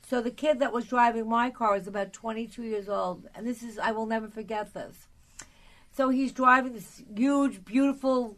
[0.06, 3.62] So the kid that was driving my car was about 22 years old, and this
[3.62, 5.08] is I will never forget this.
[5.92, 8.36] So he's driving this huge, beautiful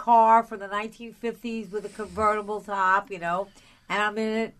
[0.00, 3.48] car from the 1950s with a convertible top, you know,
[3.88, 4.54] and I'm in it.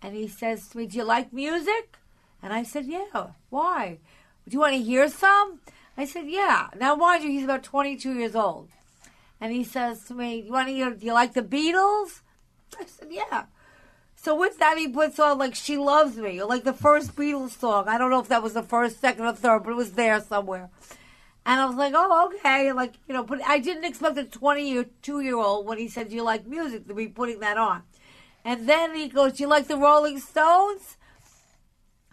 [0.00, 1.98] And he says to me, Do you like music?
[2.42, 3.28] And I said, Yeah.
[3.50, 3.98] Why?
[4.48, 5.60] Do you want to hear some?
[5.96, 6.68] I said, Yeah.
[6.76, 8.68] Now, mind you, he's about 22 years old.
[9.40, 12.22] And he says to me, You want to hear, do you like the Beatles?
[12.80, 13.44] I said, Yeah.
[14.16, 17.50] So with that, he puts on like "She Loves Me" or like the first Beatles
[17.50, 17.86] song.
[17.86, 20.20] I don't know if that was the first, second, or third, but it was there
[20.20, 20.70] somewhere.
[21.48, 25.66] And I was like, "Oh, okay." Like you know, but I didn't expect a twenty-two-year-old
[25.66, 27.84] when he said, you like music?" to be putting that on.
[28.44, 30.98] And then he goes, "Do you like the Rolling Stones?"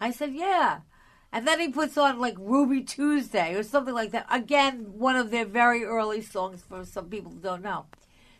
[0.00, 0.80] I said, "Yeah."
[1.30, 4.26] And then he puts on like Ruby Tuesday or something like that.
[4.30, 7.84] Again, one of their very early songs for some people who don't know.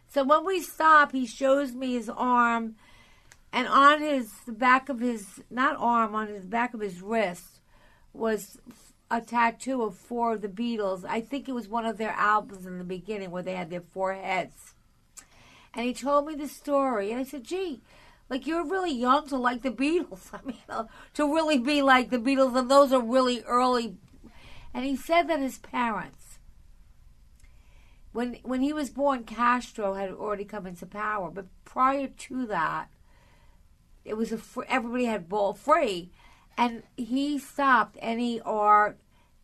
[0.08, 2.76] So when we stop, he shows me his arm
[3.52, 7.60] and on his the back of his not arm on his back of his wrist
[8.14, 8.56] was
[9.10, 11.04] a tattoo of four of the Beatles.
[11.04, 13.80] I think it was one of their albums in the beginning where they had their
[13.80, 14.74] four heads.
[15.74, 17.82] And he told me the story, and I said, "Gee,
[18.28, 20.30] like you're really young to like the Beatles.
[20.32, 23.96] I mean, uh, to really be like the Beatles, and those are really early."
[24.72, 26.38] And he said that his parents,
[28.12, 32.88] when when he was born, Castro had already come into power, but prior to that,
[34.04, 36.10] it was a fr- everybody had ball free,
[36.56, 38.98] and he stopped any art,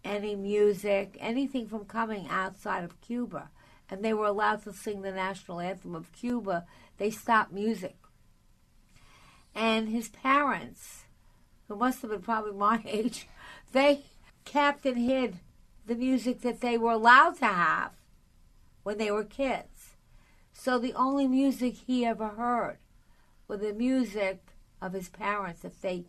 [0.04, 3.50] any music, anything from coming outside of Cuba,
[3.90, 6.66] and they were allowed to sing the national anthem of Cuba.
[6.98, 7.96] They stopped music,
[9.54, 11.04] and his parents,
[11.68, 13.28] who must have been probably my age,
[13.72, 14.04] they
[14.44, 15.36] kept and hid
[15.86, 17.92] the music that they were allowed to have
[18.82, 19.96] when they were kids.
[20.52, 22.78] So the only music he ever heard
[23.48, 24.40] was the music
[24.80, 26.04] of his parents that they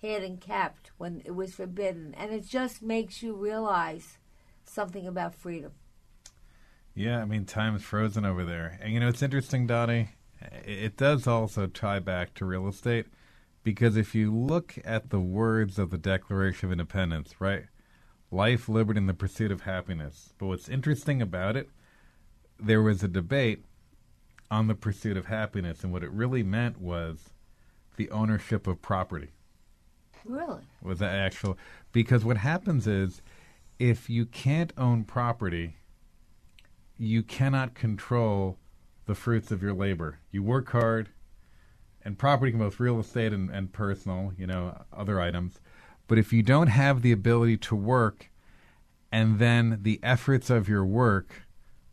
[0.00, 2.14] hid and kept when it was forbidden.
[2.16, 4.18] And it just makes you realize
[4.64, 5.72] something about freedom.
[6.94, 8.78] Yeah, I mean, time's frozen over there.
[8.80, 10.10] And you know, it's interesting, Donnie.
[10.64, 13.06] it does also tie back to real estate
[13.62, 17.64] because if you look at the words of the Declaration of Independence, right?
[18.30, 20.32] Life, liberty, and the pursuit of happiness.
[20.38, 21.68] But what's interesting about it,
[22.58, 23.64] there was a debate
[24.50, 27.30] on the pursuit of happiness, and what it really meant was
[27.96, 29.30] the ownership of property.
[30.24, 30.62] Really?
[30.82, 31.58] Was that actual?
[31.92, 33.22] Because what happens is,
[33.78, 35.76] if you can't own property,
[36.98, 38.58] you cannot control
[39.06, 40.18] the fruits of your labor.
[40.30, 41.08] You work hard,
[42.02, 45.60] and property can both real estate and, and personal, you know, other items.
[46.06, 48.30] But if you don't have the ability to work,
[49.12, 51.46] and then the efforts of your work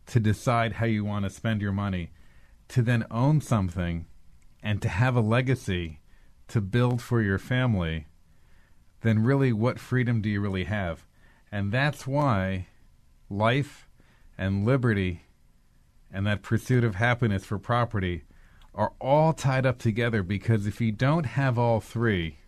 [0.06, 2.10] to decide how you want to spend your money,
[2.68, 4.06] to then own something,
[4.62, 6.00] and to have a legacy
[6.48, 8.07] to build for your family,
[9.02, 11.04] then really what freedom do you really have?
[11.50, 12.66] And that's why
[13.30, 13.88] life
[14.36, 15.22] and liberty
[16.12, 18.24] and that pursuit of happiness for property
[18.74, 22.38] are all tied up together because if you don't have all three,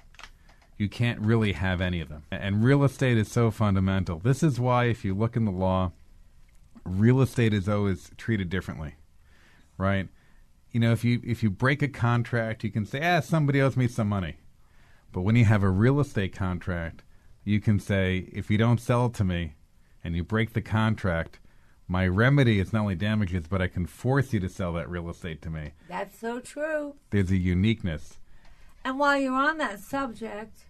[0.76, 2.24] you can't really have any of them.
[2.30, 4.18] And real estate is so fundamental.
[4.18, 5.92] This is why, if you look in the law,
[6.84, 8.94] real estate is always treated differently,
[9.76, 10.08] right?
[10.70, 13.76] You know, if you if you break a contract, you can say, "Ah, somebody owes
[13.76, 14.36] me some money."
[15.12, 17.02] But when you have a real estate contract,
[17.44, 19.54] you can say, "If you don't sell it to me,
[20.04, 21.40] and you break the contract,
[21.88, 25.08] my remedy is not only damages, but I can force you to sell that real
[25.10, 26.94] estate to me." That's so true.
[27.10, 28.20] There's a uniqueness.
[28.84, 30.64] And while you're on that subject,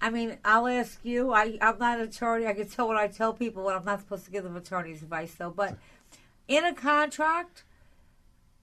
[0.00, 1.32] I mean, I'll ask you.
[1.32, 2.46] I, I'm not an attorney.
[2.46, 5.02] I can tell what I tell people when I'm not supposed to give them attorney's
[5.02, 5.50] advice, though.
[5.50, 5.76] But
[6.48, 7.64] in a contract,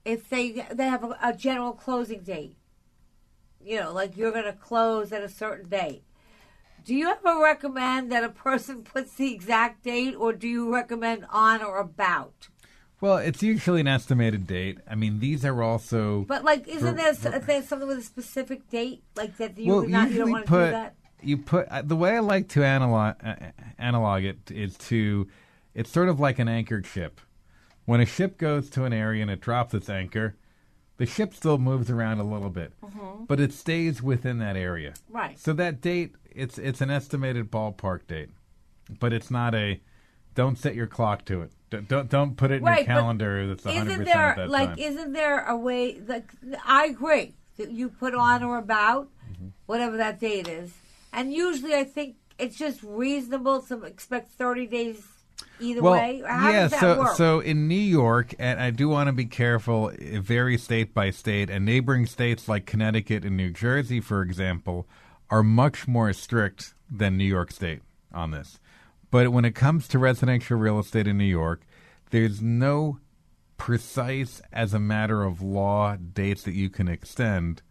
[0.03, 2.57] if they they have a, a general closing date,
[3.69, 6.03] you know, like you're going to close at a certain date.
[6.83, 11.25] Do you ever recommend that a person puts the exact date, or do you recommend
[11.29, 12.47] on or about?
[12.99, 14.79] Well, it's usually an estimated date.
[14.89, 16.25] I mean, these are also.
[16.27, 19.87] But like, isn't there, s- there's something with a specific date, like that you well,
[19.87, 20.95] not you don't want to put do that?
[21.21, 23.35] you put uh, the way I like to analog uh,
[23.77, 25.27] analog it is to
[25.75, 27.21] it's sort of like an anchored ship.
[27.85, 30.35] When a ship goes to an area and it drops its anchor,
[30.99, 33.27] the ship still moves around a little bit, Mhm.
[33.27, 34.93] but it stays within that area.
[35.09, 35.39] Right.
[35.39, 38.29] So that date, it's it's an estimated ballpark date,
[38.99, 39.81] but it's not a.
[40.35, 41.51] Don't set your clock to it.
[41.71, 43.47] Don't don't, don't put it in Right, your calendar.
[43.47, 44.79] That's hundred Isn't percent at that like time.
[44.79, 46.31] isn't there a way like
[46.65, 49.47] I agree that you put on or about Mm-hmm.
[49.67, 50.73] whatever that date is,
[51.13, 55.01] and usually I think it's just reasonable to expect thirty days
[55.59, 56.23] either well, way.
[56.25, 56.67] How yeah.
[56.67, 57.15] so work?
[57.15, 59.89] so in New York, and I do want to be careful.
[59.89, 64.87] It varies state by state, and neighboring states like Connecticut and New Jersey, for example,
[65.29, 67.81] are much more strict than New York State
[68.13, 68.59] on this.
[69.11, 71.61] But when it comes to residential real estate in New York,
[72.11, 72.99] there's no
[73.57, 77.61] precise, as a matter of law, dates that you can extend.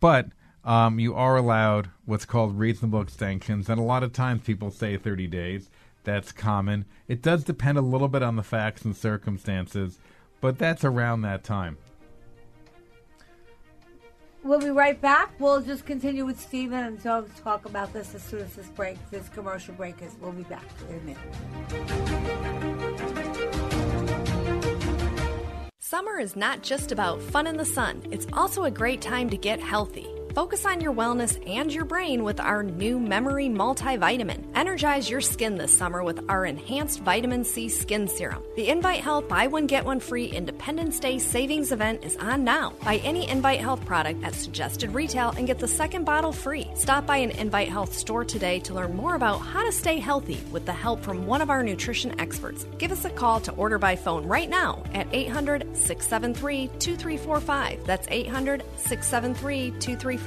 [0.00, 0.28] But
[0.64, 4.96] um, you are allowed what's called reasonable extensions, and a lot of times people say
[4.96, 5.70] 30 days.
[6.08, 6.86] That's common.
[7.06, 9.98] It does depend a little bit on the facts and circumstances,
[10.40, 11.76] but that's around that time.
[14.42, 15.38] we'll be right back.
[15.38, 18.96] We'll just continue with Steven and talk, talk about this as soon as this break,
[19.10, 20.16] this commercial break is.
[20.18, 21.18] We'll be back in a minute.
[25.78, 29.36] Summer is not just about fun in the sun, it's also a great time to
[29.36, 30.17] get healthy.
[30.34, 34.44] Focus on your wellness and your brain with our new Memory Multivitamin.
[34.54, 38.42] Energize your skin this summer with our enhanced vitamin C skin serum.
[38.54, 42.74] The Invite Health Buy One Get One Free Independence Day savings event is on now.
[42.84, 46.70] Buy any Invite Health product at suggested retail and get the second bottle free.
[46.74, 50.40] Stop by an Invite Health store today to learn more about how to stay healthy
[50.52, 52.66] with the help from one of our nutrition experts.
[52.78, 57.86] Give us a call to order by phone right now at 800 673 2345.
[57.86, 60.17] That's 800 673 2345.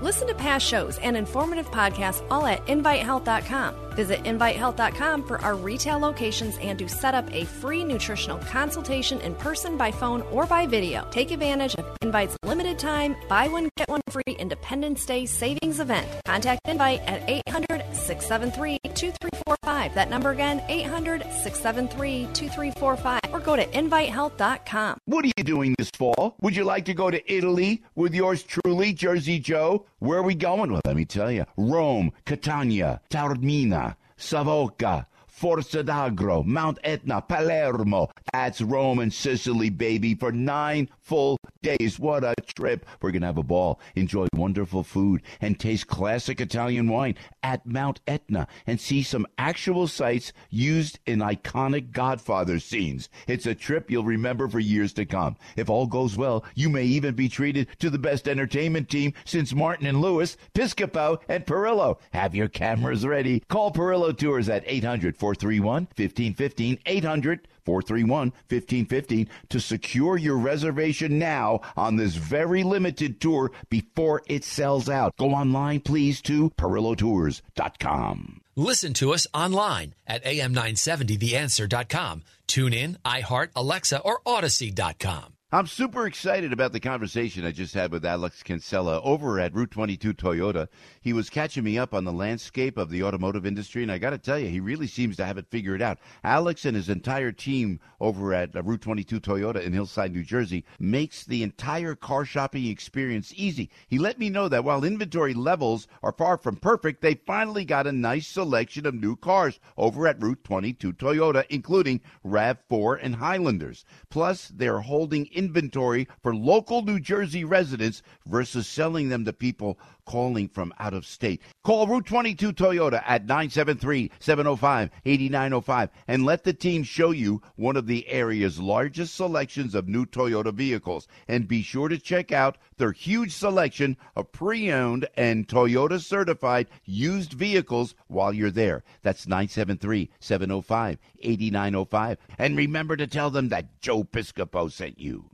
[0.00, 3.74] Listen to past shows and informative podcasts all at InviteHealth.com.
[3.94, 9.34] Visit InviteHealth.com for our retail locations and to set up a free nutritional consultation in
[9.34, 11.06] person, by phone, or by video.
[11.10, 16.06] Take advantage of Invite's limited time, buy one, get one free Independence Day savings event.
[16.24, 19.94] Contact Invite at 800 673 2345.
[19.94, 23.20] That number again, 800 673 2345.
[23.32, 24.98] Or go to InviteHealth.com.
[25.06, 26.36] What are you doing this fall?
[26.40, 29.86] Would you like to go to Italy with yours truly, Jersey Joe?
[30.02, 30.72] Where are we going?
[30.72, 35.06] Well, let me tell you Rome, Catania, Taormina, Savoca.
[35.42, 38.08] Forza d'Agro, Mount Etna, Palermo.
[38.32, 41.98] That's Rome and Sicily, baby, for nine full days.
[41.98, 42.86] What a trip.
[43.00, 47.66] We're going to have a ball, enjoy wonderful food, and taste classic Italian wine at
[47.66, 53.08] Mount Etna and see some actual sites used in iconic Godfather scenes.
[53.26, 55.36] It's a trip you'll remember for years to come.
[55.56, 59.52] If all goes well, you may even be treated to the best entertainment team since
[59.52, 61.98] Martin and Lewis, Piscopo, and Perillo.
[62.12, 63.40] Have your cameras ready.
[63.48, 71.60] Call Perillo Tours at 800 431 1515 800 431 1515 to secure your reservation now
[71.76, 75.16] on this very limited tour before it sells out.
[75.16, 78.40] Go online, please, to PerilloTours.com.
[78.54, 82.22] Listen to us online at am970theanswer.com.
[82.46, 85.31] Tune in, iHeart, Alexa, or Audacy.com.
[85.54, 89.70] I'm super excited about the conversation I just had with Alex Kinsella over at Route
[89.70, 90.66] 22 Toyota.
[91.02, 94.10] He was catching me up on the landscape of the automotive industry, and I got
[94.10, 95.98] to tell you, he really seems to have it figured out.
[96.24, 100.64] Alex and his entire team over at uh, Route 22 Toyota in Hillside, New Jersey,
[100.78, 103.68] makes the entire car shopping experience easy.
[103.88, 107.86] He let me know that while inventory levels are far from perfect, they finally got
[107.86, 113.84] a nice selection of new cars over at Route 22 Toyota, including RAV4 and Highlanders.
[114.08, 120.48] Plus, they're holding inventory for local New Jersey residents versus selling them to people calling
[120.48, 121.40] from out of state.
[121.62, 128.06] Call Route 22 Toyota at 973-705-8905 and let the team show you one of the
[128.08, 131.08] area's largest selections of new Toyota vehicles.
[131.28, 137.32] And be sure to check out their huge selection of pre-owned and Toyota certified used
[137.32, 138.82] vehicles while you're there.
[139.02, 142.16] That's 973-705-8905.
[142.38, 145.31] And remember to tell them that Joe Piscopo sent you.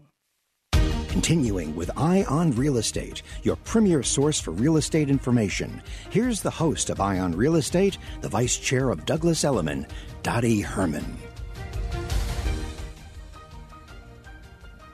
[1.19, 5.83] Continuing with Eye on Real Estate, your premier source for real estate information.
[6.11, 9.85] Here's the host of Eye on Real Estate, the vice chair of Douglas Elliman,
[10.23, 11.19] Dottie Herman.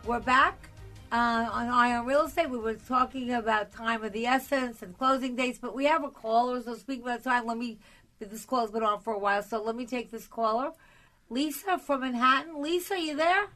[0.06, 0.70] We're back
[1.12, 2.48] uh, on Eye on Real Estate.
[2.48, 6.10] We were talking about time of the essence and closing dates, but we have a
[6.10, 6.62] caller.
[6.62, 7.76] So speaking about time, let me.
[8.18, 10.72] This call's been on for a while, so let me take this caller.
[11.28, 12.62] Lisa from Manhattan.
[12.62, 13.48] Lisa, are you there?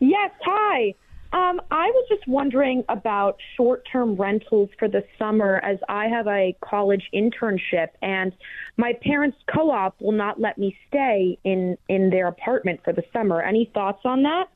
[0.00, 0.30] Yes.
[0.46, 0.94] Hi.
[1.30, 6.26] Um, I was just wondering about short term rentals for the summer as I have
[6.26, 8.32] a college internship and
[8.78, 13.02] my parents' co op will not let me stay in, in their apartment for the
[13.12, 13.42] summer.
[13.42, 14.48] Any thoughts on that?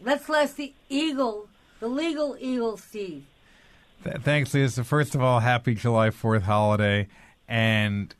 [0.00, 1.48] Let's let the Eagle,
[1.78, 3.24] the legal Eagle, Steve.
[4.02, 4.82] Th- thanks, Lisa.
[4.82, 7.06] First of all, happy July 4th holiday.
[7.48, 8.12] And,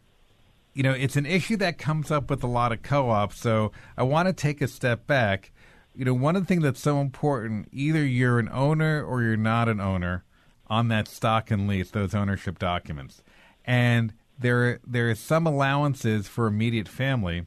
[0.73, 3.41] you know, it's an issue that comes up with a lot of co ops.
[3.41, 5.51] So I want to take a step back
[5.97, 9.37] you know, one of the things that's so important, either you're an owner or you're
[9.37, 10.25] not an owner
[10.67, 13.23] on that stock and lease, those ownership documents.
[13.65, 17.47] And there there are some allowances for immediate family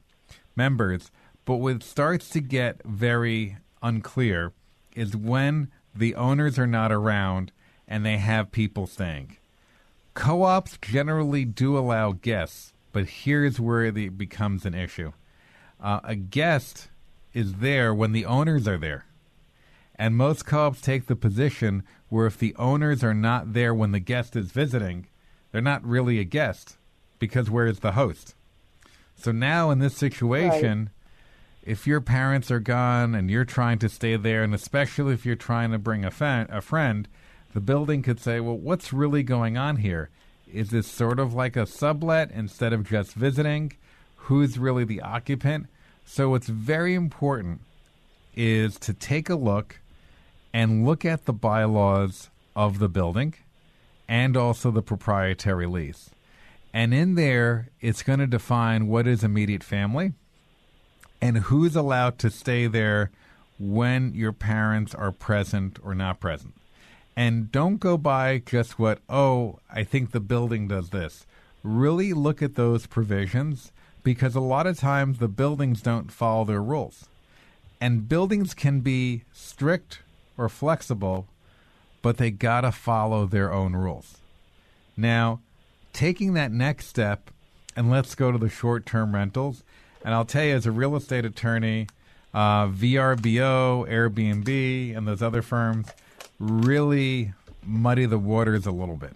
[0.55, 1.11] members,
[1.45, 4.51] but what starts to get very unclear
[4.95, 7.51] is when the owners are not around
[7.87, 9.37] and they have people staying.
[10.15, 15.11] Co-ops generally do allow guests, but here's where it becomes an issue.
[15.79, 16.89] Uh, a guest
[17.39, 19.05] is there when the owners are there.
[19.95, 23.99] And most co-ops take the position where if the owners are not there when the
[23.99, 25.07] guest is visiting,
[25.51, 26.77] they're not really a guest
[27.17, 28.35] because where is the host?
[29.15, 31.71] So now in this situation, right.
[31.71, 35.35] if your parents are gone and you're trying to stay there, and especially if you're
[35.35, 37.07] trying to bring a, fa- a friend,
[37.53, 40.09] the building could say, well, what's really going on here?
[40.51, 43.73] Is this sort of like a sublet instead of just visiting?
[44.15, 45.67] Who's really the occupant?
[46.11, 47.61] So what's very important
[48.35, 49.79] is to take a look
[50.51, 53.35] and look at the bylaws of the building
[54.07, 56.09] and also the proprietary lease.
[56.73, 60.13] And in there, it's going to define what is immediate family
[61.21, 63.11] and who's allowed to stay there
[63.59, 66.55] when your parents are present or not present.
[67.15, 71.27] And don't go by just what, oh, I think the building does this.
[71.61, 73.71] Really look at those provisions
[74.09, 77.05] because a lot of times the buildings don't follow their rules.
[77.79, 79.99] And buildings can be strict
[80.35, 81.27] or flexible,
[82.01, 84.17] but they got to follow their own rules.
[84.97, 85.41] Now,
[85.93, 87.29] taking that next step,
[87.75, 89.61] and let's go to the short term rentals.
[90.03, 91.85] And I'll tell you, as a real estate attorney,
[92.33, 95.85] uh, VRBO, Airbnb, and those other firms
[96.39, 97.33] really
[97.63, 99.13] muddy the waters a little bit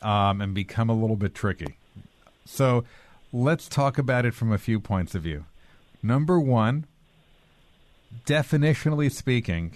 [0.00, 1.74] um, and become a little bit tricky.
[2.44, 2.84] So,
[3.32, 5.44] let's talk about it from a few points of view.
[6.02, 6.86] Number one,
[8.26, 9.74] definitionally speaking,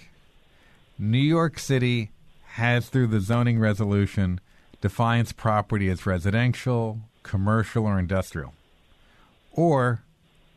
[0.97, 2.11] New York City
[2.53, 4.39] has, through the zoning resolution,
[4.81, 8.53] defines property as residential, commercial, or industrial,
[9.51, 10.03] or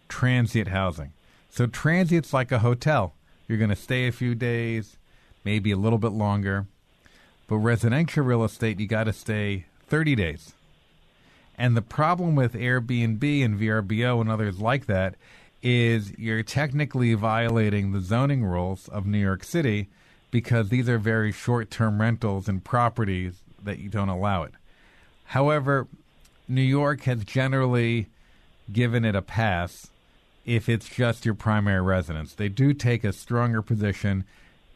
[0.09, 1.12] transient housing.
[1.51, 3.14] So transient's like a hotel.
[3.49, 4.97] You're going to stay a few days,
[5.44, 6.66] maybe a little bit longer.
[7.47, 10.53] But residential real estate, you got to stay 30 days.
[11.59, 15.15] And the problem with Airbnb and VRBO and others like that
[15.63, 19.89] is you're technically violating the zoning rules of New York City
[20.31, 24.53] because these are very short term rentals and properties that you don't allow it.
[25.25, 25.87] However,
[26.47, 28.07] New York has generally
[28.73, 29.89] given it a pass
[30.45, 32.35] if it's just your primary residence.
[32.35, 34.25] They do take a stronger position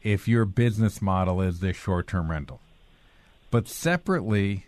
[0.02, 2.60] if your business model is this short term rental.
[3.50, 4.66] But separately,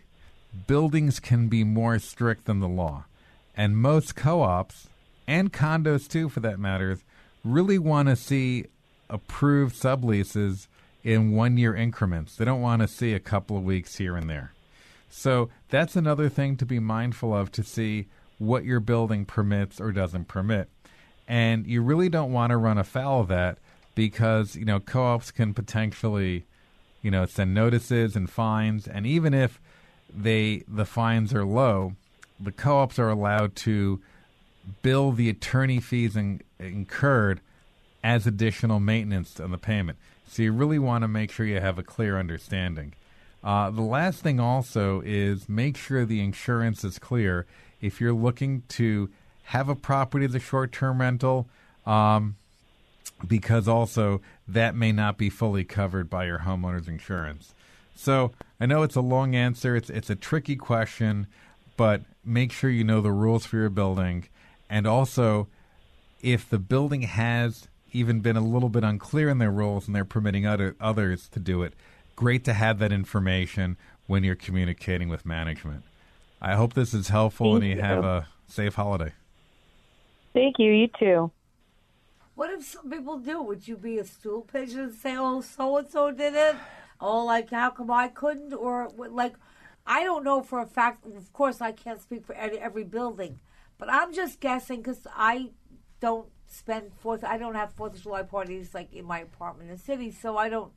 [0.67, 3.05] buildings can be more strict than the law.
[3.55, 4.87] And most co ops,
[5.27, 6.99] and condos too for that matter,
[7.43, 8.65] really want to see
[9.09, 10.67] approved subleases
[11.03, 12.35] in one year increments.
[12.35, 14.53] They don't want to see a couple of weeks here and there.
[15.09, 18.07] So that's another thing to be mindful of to see
[18.39, 20.69] what your building permits or doesn't permit.
[21.27, 23.59] And you really don't want to run afoul of that
[23.95, 26.45] because, you know, co ops can potentially,
[27.01, 28.87] you know, send notices and fines.
[28.87, 29.61] And even if
[30.15, 31.93] they the fines are low,
[32.39, 34.01] the co ops are allowed to
[34.81, 37.41] bill the attorney fees in, incurred
[38.03, 39.97] as additional maintenance on the payment.
[40.27, 42.93] So you really want to make sure you have a clear understanding.
[43.43, 47.45] Uh, the last thing also is make sure the insurance is clear.
[47.81, 49.09] If you're looking to
[49.43, 51.47] have a property as a short term rental,
[51.85, 52.35] um,
[53.27, 57.53] because also that may not be fully covered by your homeowner's insurance.
[57.95, 59.75] So I know it's a long answer.
[59.75, 61.27] It's it's a tricky question,
[61.77, 64.27] but make sure you know the rules for your building,
[64.69, 65.47] and also
[66.21, 70.05] if the building has even been a little bit unclear in their rules and they're
[70.05, 71.73] permitting other others to do it,
[72.15, 73.77] great to have that information
[74.07, 75.83] when you're communicating with management.
[76.41, 77.81] I hope this is helpful Thank and you, you.
[77.81, 79.13] have a safe holiday.
[80.33, 80.71] Thank you.
[80.71, 81.31] You too.
[82.35, 83.41] What if some people do?
[83.43, 86.55] Would you be a stool pigeon and say, "Oh, so and so did it"?
[87.03, 88.53] Oh, like how come I couldn't?
[88.53, 89.35] Or like,
[89.85, 91.05] I don't know for a fact.
[91.05, 93.41] Of course, I can't speak for every, building,
[93.77, 95.51] but I'm just guessing because I
[95.99, 97.25] don't spend Fourth.
[97.25, 100.37] I don't have Fourth of July parties like in my apartment in the city, so
[100.37, 100.71] I don't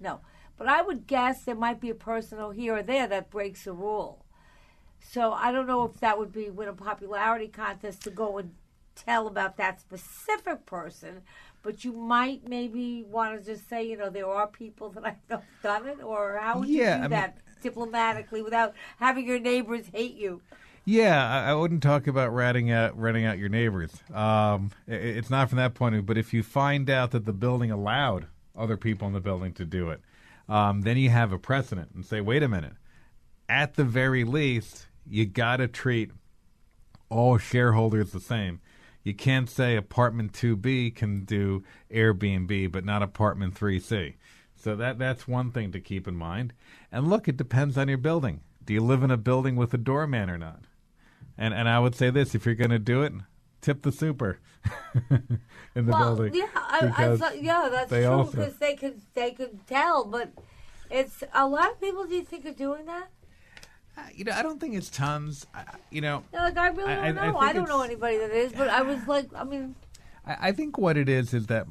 [0.00, 0.20] know.
[0.56, 3.72] But I would guess there might be a person here or there that breaks a
[3.72, 4.24] rule.
[4.98, 8.54] So I don't know if that would be win a popularity contest to go and
[8.96, 11.22] tell about that specific person,
[11.68, 15.16] but you might maybe want to just say, you know, there are people that I
[15.28, 18.72] know have done it, or how would Yeah, you I do mean- that diplomatically without
[18.98, 20.40] having your neighbors hate you?
[20.86, 23.92] Yeah, I, I wouldn't talk about ratting out ratting out your neighbors.
[24.14, 26.06] Um, i it's not from that point of view.
[26.06, 29.66] But if you find out that the building allowed other people in the building to
[29.66, 30.00] do it,
[30.48, 32.76] um, then you have a precedent and say, wait a minute.
[33.46, 36.12] At the very least, you got to treat
[37.10, 38.62] all shareholders the same.
[39.02, 44.14] You can't say apartment 2B can do Airbnb, but not apartment 3C.
[44.56, 46.52] So that that's one thing to keep in mind.
[46.90, 48.40] And look, it depends on your building.
[48.64, 50.64] Do you live in a building with a doorman or not?
[51.36, 53.12] And and I would say this: if you're going to do it,
[53.60, 54.40] tip the super
[55.10, 56.34] in the well, building.
[56.34, 60.32] yeah, I, I thought, yeah, that's true because they could they could tell, but
[60.90, 62.04] it's a lot of people.
[62.04, 63.08] Do you think are doing that?
[64.14, 65.46] You know, I don't think it's tons.
[65.54, 67.32] I- You know, Yeah, like I really I- don't I- I know.
[67.32, 69.74] think I, don't know anybody that is, but I was like, I mean,
[70.26, 71.66] I, I think what it is is that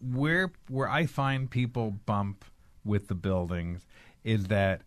[0.00, 2.44] where where I find people bump
[2.84, 3.86] with the buildings
[4.24, 4.82] is that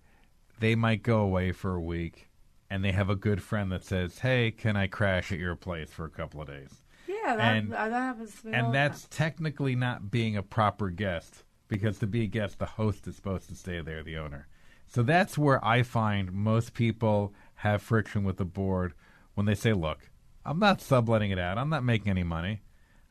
[0.60, 2.30] they might go away for a week
[2.70, 5.91] and they have a good friend that says, "Hey, can I crash at your place
[5.91, 8.41] for a couple of days?" yeah, that, And- that happens.
[8.46, 13.08] And that's technically not being a proper guest because to be a guest, the host
[13.08, 14.48] is supposed to stay there, the owner.
[14.88, 18.94] So that's where I find most people have friction with the board
[19.34, 20.10] when they say, "Look,
[20.46, 21.58] I'm not subletting it out.
[21.58, 22.62] I'm not making any money.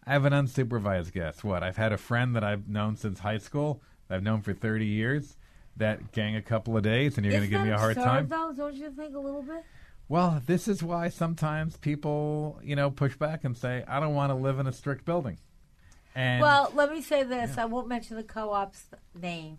[0.07, 1.45] I have an unsupervised guest.
[1.45, 1.63] What?
[1.63, 4.85] I've had a friend that I've known since high school, that I've known for 30
[4.87, 5.37] years,
[5.77, 8.05] that gang a couple of days, and you're going to give me a hard absurd,
[8.05, 9.65] time." Though, don't you think a little bit?
[10.09, 14.31] Well, this is why sometimes people, you know, push back and say, "I don't want
[14.31, 15.39] to live in a strict building."
[16.15, 18.87] And well, let me say this: I won't mention the co-op's
[19.19, 19.59] name,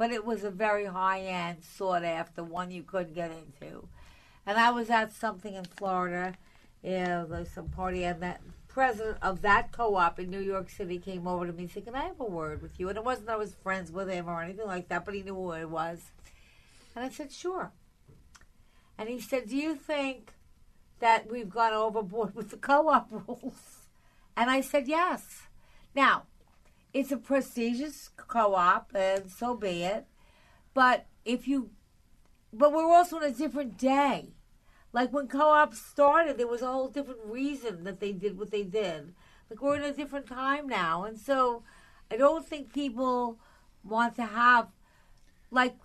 [0.00, 3.86] but it was a very high-end, sought-after one you couldn't get into.
[4.46, 6.38] And I was at something in Florida,
[6.82, 11.28] yeah, there's some party, and that president of that co-op in New York City came
[11.28, 13.26] over to me and said, "Can I have a word with you?" And it wasn't
[13.26, 15.68] that I was friends with him or anything like that, but he knew who it
[15.68, 16.12] was.
[16.96, 17.70] And I said, "Sure."
[18.96, 20.32] And he said, "Do you think
[21.00, 23.84] that we've gone overboard with the co-op rules?"
[24.34, 25.42] And I said, "Yes."
[25.94, 26.22] Now,
[26.92, 30.06] it's a prestigious co-op, and so be it.
[30.74, 31.70] But if you,
[32.52, 34.30] but we're also on a different day.
[34.92, 38.64] Like when co-ops started, there was a whole different reason that they did what they
[38.64, 39.14] did.
[39.48, 41.62] Like we're in a different time now, and so
[42.10, 43.38] I don't think people
[43.84, 44.68] want to have
[45.50, 45.76] like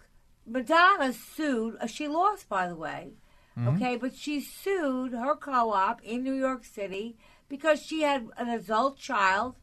[0.45, 1.77] Madonna sued.
[1.79, 3.13] Uh, she lost, by the way.
[3.57, 3.75] Mhm.
[3.75, 7.15] Okay, but she sued her co-op in New York City
[7.47, 9.55] because she had an adult child.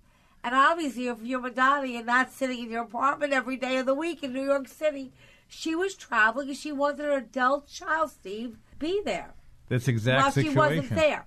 [0.44, 3.94] And obviously, if you're Madonna, you're not sitting in your apartment every day of the
[3.94, 5.12] week in New York City.
[5.46, 9.34] She was traveling and she wanted her adult child, Steve, be there.
[9.68, 11.26] This exact While she wasn't there.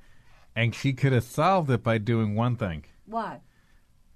[0.56, 2.86] And she could have solved it by doing one thing.
[3.06, 3.42] What?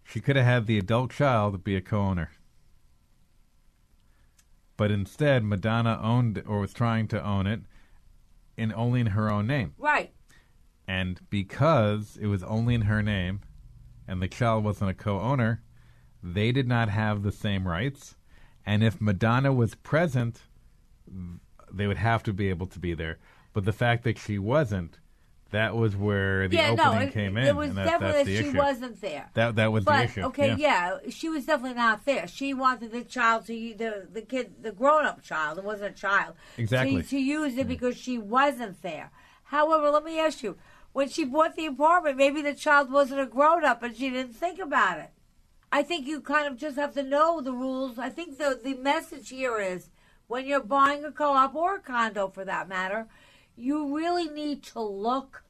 [0.03, 2.31] She could have had the adult child be a co-owner.
[4.75, 7.61] But instead, Madonna owned or was trying to own it
[8.57, 9.73] in only in her own name.
[9.77, 10.11] Right.
[10.87, 13.41] And because it was only in her name
[14.09, 15.61] and the child wasn't a co-owner,
[16.23, 18.15] they did not have the same rights.
[18.65, 20.41] And if Madonna was present,
[21.71, 23.19] they would have to be able to be there.
[23.53, 24.99] But the fact that she wasn't,
[25.51, 27.45] that was where the yeah, opening no, it, came in.
[27.45, 28.57] it was that, definitely that she issue.
[28.57, 29.29] wasn't there.
[29.35, 30.21] That that was but, the issue.
[30.23, 30.97] Okay, yeah.
[31.03, 31.09] yeah.
[31.09, 32.27] she was definitely not there.
[32.27, 35.57] She wanted the child to the the kid, the grown up child.
[35.57, 36.35] It wasn't a child.
[36.57, 37.01] Exactly.
[37.01, 37.69] To, to use it mm.
[37.69, 39.11] because she wasn't there.
[39.45, 40.57] However, let me ask you:
[40.93, 44.35] when she bought the apartment, maybe the child wasn't a grown up and she didn't
[44.35, 45.11] think about it.
[45.71, 47.99] I think you kind of just have to know the rules.
[47.99, 49.89] I think the the message here is
[50.27, 53.07] when you're buying a co-op or a condo, for that matter,
[53.55, 55.43] you really need to look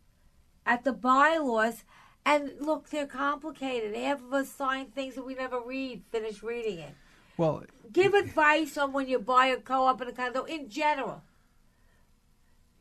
[0.66, 1.84] at the bylaws.
[2.26, 3.96] And look, they're complicated.
[3.96, 6.96] Half of us sign things that we never read, finish reading it.
[7.38, 11.24] Well, Give advice on when you buy a co-op and a condo in general.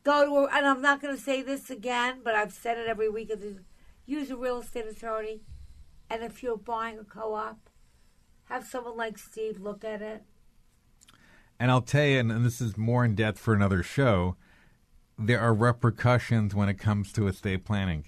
[0.09, 2.87] Go to, a, and I'm not going to say this again, but I've said it
[2.87, 3.31] every week.
[4.07, 5.41] Use a real estate attorney,
[6.09, 7.69] and if you're buying a co-op,
[8.45, 10.23] have someone like Steve look at it.
[11.59, 14.35] And I'll tell you, and, and this is more in depth for another show,
[15.19, 18.05] there are repercussions when it comes to estate planning.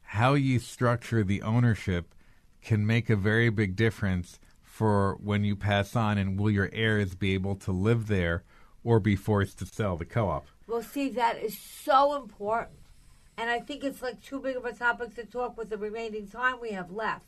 [0.00, 2.14] How you structure the ownership
[2.62, 7.14] can make a very big difference for when you pass on, and will your heirs
[7.14, 8.42] be able to live there
[8.82, 10.46] or be forced to sell the co op?
[10.66, 12.78] Well, see, that is so important.
[13.36, 16.28] And I think it's like too big of a topic to talk with the remaining
[16.28, 17.26] time we have left.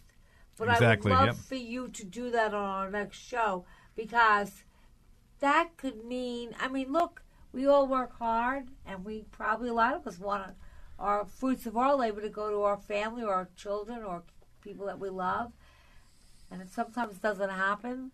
[0.56, 1.46] But Exactly, I would love yep.
[1.46, 3.64] for you to do that on our next show
[3.96, 4.64] because
[5.40, 7.22] that could mean, I mean, look,
[7.52, 10.52] we all work hard and we probably, a lot of us want
[10.98, 14.22] our fruits of our labor to go to our family or our children or
[14.60, 15.52] people that we love.
[16.50, 18.12] And it sometimes doesn't happen.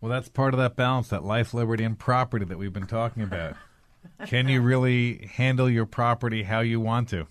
[0.00, 3.22] Well, that's part of that balance, that life, liberty, and property that we've been talking
[3.22, 3.56] about.
[4.26, 7.26] Can you really handle your property how you want to?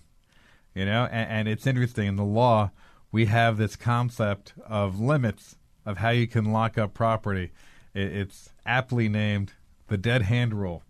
[0.74, 2.70] You know, and, and it's interesting in the law,
[3.10, 7.52] we have this concept of limits of how you can lock up property.
[7.94, 9.52] It, it's aptly named
[9.88, 10.82] the dead hand rule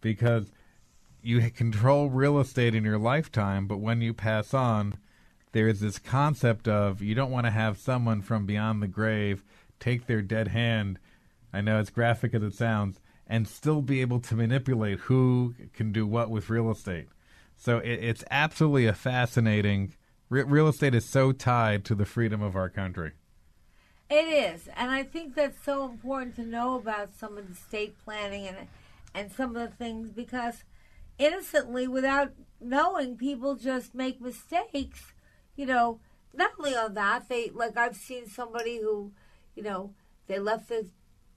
[0.00, 0.52] because
[1.22, 4.94] you control real estate in your lifetime, but when you pass on,
[5.52, 9.42] there's this concept of you don't want to have someone from beyond the grave
[9.80, 10.98] take their dead hand.
[11.52, 15.92] I know it's graphic as it sounds, and still be able to manipulate who can
[15.92, 17.08] do what with real estate.
[17.56, 19.94] So it, it's absolutely a fascinating.
[20.30, 23.12] Re- real estate is so tied to the freedom of our country.
[24.10, 27.94] It is, and I think that's so important to know about some of the state
[28.02, 28.56] planning and
[29.14, 30.64] and some of the things because
[31.18, 35.12] innocently, without knowing, people just make mistakes.
[35.56, 36.00] You know,
[36.32, 39.12] not only on that, they like I've seen somebody who,
[39.54, 39.92] you know,
[40.26, 40.88] they left the,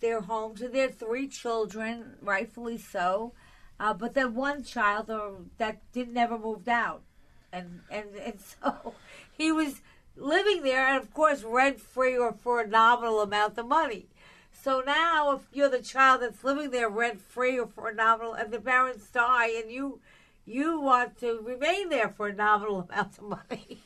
[0.01, 3.33] their home to their three children, rightfully so,
[3.79, 7.01] uh, but then one child or that did never moved out,
[7.51, 8.93] and and and so
[9.31, 9.81] he was
[10.15, 14.07] living there, and of course rent free or for a nominal amount of money.
[14.51, 18.33] So now, if you're the child that's living there rent free or for a nominal,
[18.33, 19.99] and the parents die, and you
[20.45, 23.79] you want to remain there for a nominal amount of money,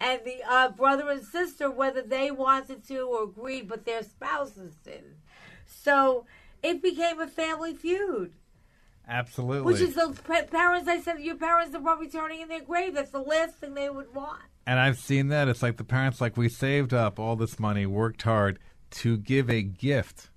[0.00, 4.76] and the uh, brother and sister, whether they wanted to or agreed, but their spouses
[4.84, 5.16] didn't.
[5.82, 6.26] So
[6.62, 8.32] it became a family feud.
[9.08, 9.72] Absolutely.
[9.72, 10.88] Which is those parents.
[10.88, 12.94] I said your parents are probably turning in their grave.
[12.94, 14.40] That's the last thing they would want.
[14.64, 15.48] And I've seen that.
[15.48, 18.60] It's like the parents, like, we saved up all this money, worked hard
[18.90, 20.30] to give a gift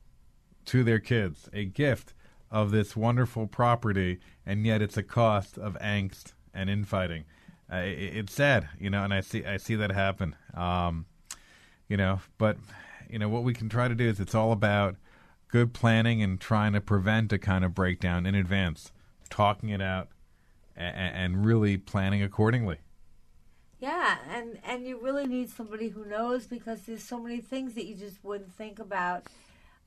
[0.66, 2.16] to their kids, a gift
[2.50, 7.26] of this wonderful property, and yet it's a cost of angst and infighting.
[7.72, 10.36] Uh, it, it's sad, you know, and I see I see that happen.
[10.56, 11.06] Um,
[11.88, 12.58] you know, but
[13.10, 14.96] you know what we can try to do is it's all about
[15.56, 18.92] good planning and trying to prevent a kind of breakdown in advance,
[19.30, 20.10] talking it out,
[20.76, 22.80] and, and really planning accordingly.
[23.80, 27.86] Yeah, and and you really need somebody who knows because there's so many things that
[27.86, 29.28] you just wouldn't think about.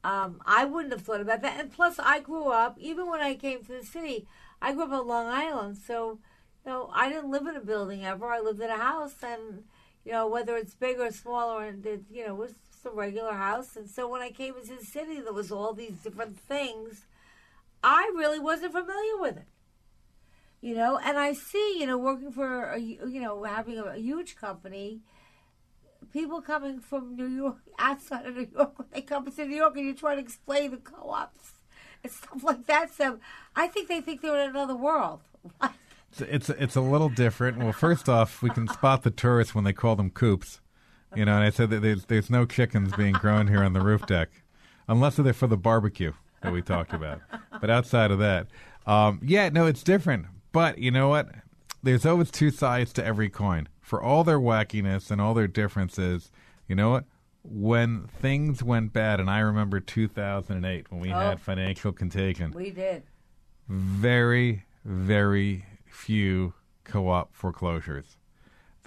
[0.03, 1.61] Um, I wouldn't have thought about that.
[1.61, 4.27] And plus, I grew up even when I came to the city.
[4.62, 6.19] I grew up on Long Island, so
[6.64, 8.29] you know I didn't live in a building ever.
[8.29, 9.64] I lived in a house, and
[10.03, 11.66] you know whether it's big or small, or
[12.11, 13.76] you know was just a regular house.
[13.76, 17.03] And so when I came into the city, there was all these different things.
[17.83, 19.47] I really wasn't familiar with it.
[20.61, 24.35] You know, and I see, you know, working for, a, you know, having a, huge
[24.35, 25.01] company,
[26.12, 29.76] people coming from New York, outside of New York, when they come into New York
[29.76, 31.53] and you try to explain the co ops
[32.03, 32.93] and stuff like that.
[32.93, 33.20] So
[33.55, 35.20] I think they think they're in another world.
[36.20, 37.59] It's it's a little different.
[37.59, 40.59] Well, first off, we can spot the tourists when they call them coops.
[41.16, 43.80] You know, and I said that there's there's no chickens being grown here on the
[43.80, 44.28] roof deck,
[44.88, 47.20] unless they're for the barbecue that we talked about.
[47.61, 48.46] But outside of that,
[48.86, 50.26] um, yeah, no, it's different.
[50.52, 51.28] But you know what?
[51.82, 53.68] There's always two sides to every coin.
[53.80, 56.30] For all their wackiness and all their differences,
[56.68, 57.04] you know what?
[57.42, 61.18] When things went bad, and I remember 2008 when we Oh.
[61.18, 63.04] had financial contagion, We did.
[63.68, 66.52] very, very few
[66.84, 68.16] co op foreclosures.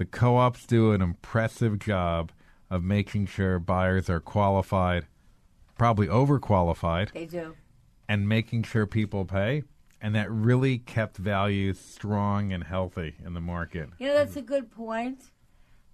[0.02, 2.32] The co ops do an impressive job
[2.72, 5.06] of making sure buyers are qualified,
[5.78, 7.54] probably overqualified, They do.
[8.10, 9.62] and making sure people pay.
[10.02, 13.90] And that really kept values strong and healthy in the market.
[14.00, 15.30] You know, that's a good point.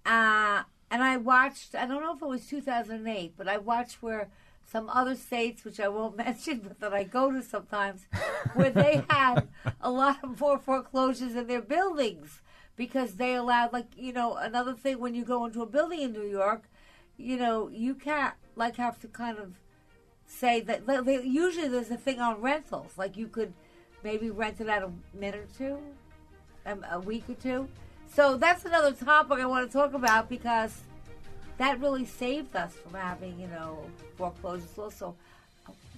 [0.06, 4.30] Uh, and I watched, I don't know if it was 2008, but I watched where
[4.72, 8.06] some other states, which I won't mention, but that I go to sometimes,
[8.54, 9.48] where they had
[9.82, 12.40] a lot of more foreclosures in their buildings
[12.78, 16.12] because they allowed, like, you know, another thing when you go into a building in
[16.12, 16.62] New York,
[17.18, 19.52] you know, you can't, like, have to kind of
[20.26, 22.92] say that they, usually there's a thing on rentals.
[22.96, 23.52] Like, you could
[24.04, 25.78] maybe rent it out a minute or two,
[26.64, 27.68] um, a week or two.
[28.14, 30.80] So that's another topic I want to talk about because
[31.58, 33.84] that really saved us from having, you know,
[34.16, 34.78] foreclosures.
[34.78, 35.16] Also,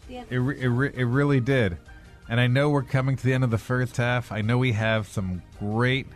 [0.08, 1.76] It, it, re- it really did.
[2.28, 4.32] And I know we're coming to the end of the first half.
[4.32, 6.06] I know we have some great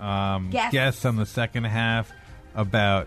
[0.00, 0.72] um, Guests.
[0.72, 2.10] guests on the second half
[2.54, 3.06] about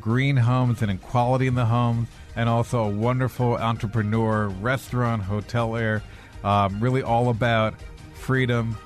[0.00, 6.02] green homes and equality in the homes, and also a wonderful entrepreneur, restaurant, hotelier,
[6.44, 7.74] um, really all about
[8.14, 8.76] freedom.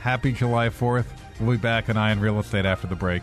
[0.00, 1.06] Happy July 4th.
[1.40, 3.22] We'll be back on Eye on Real Estate after the break.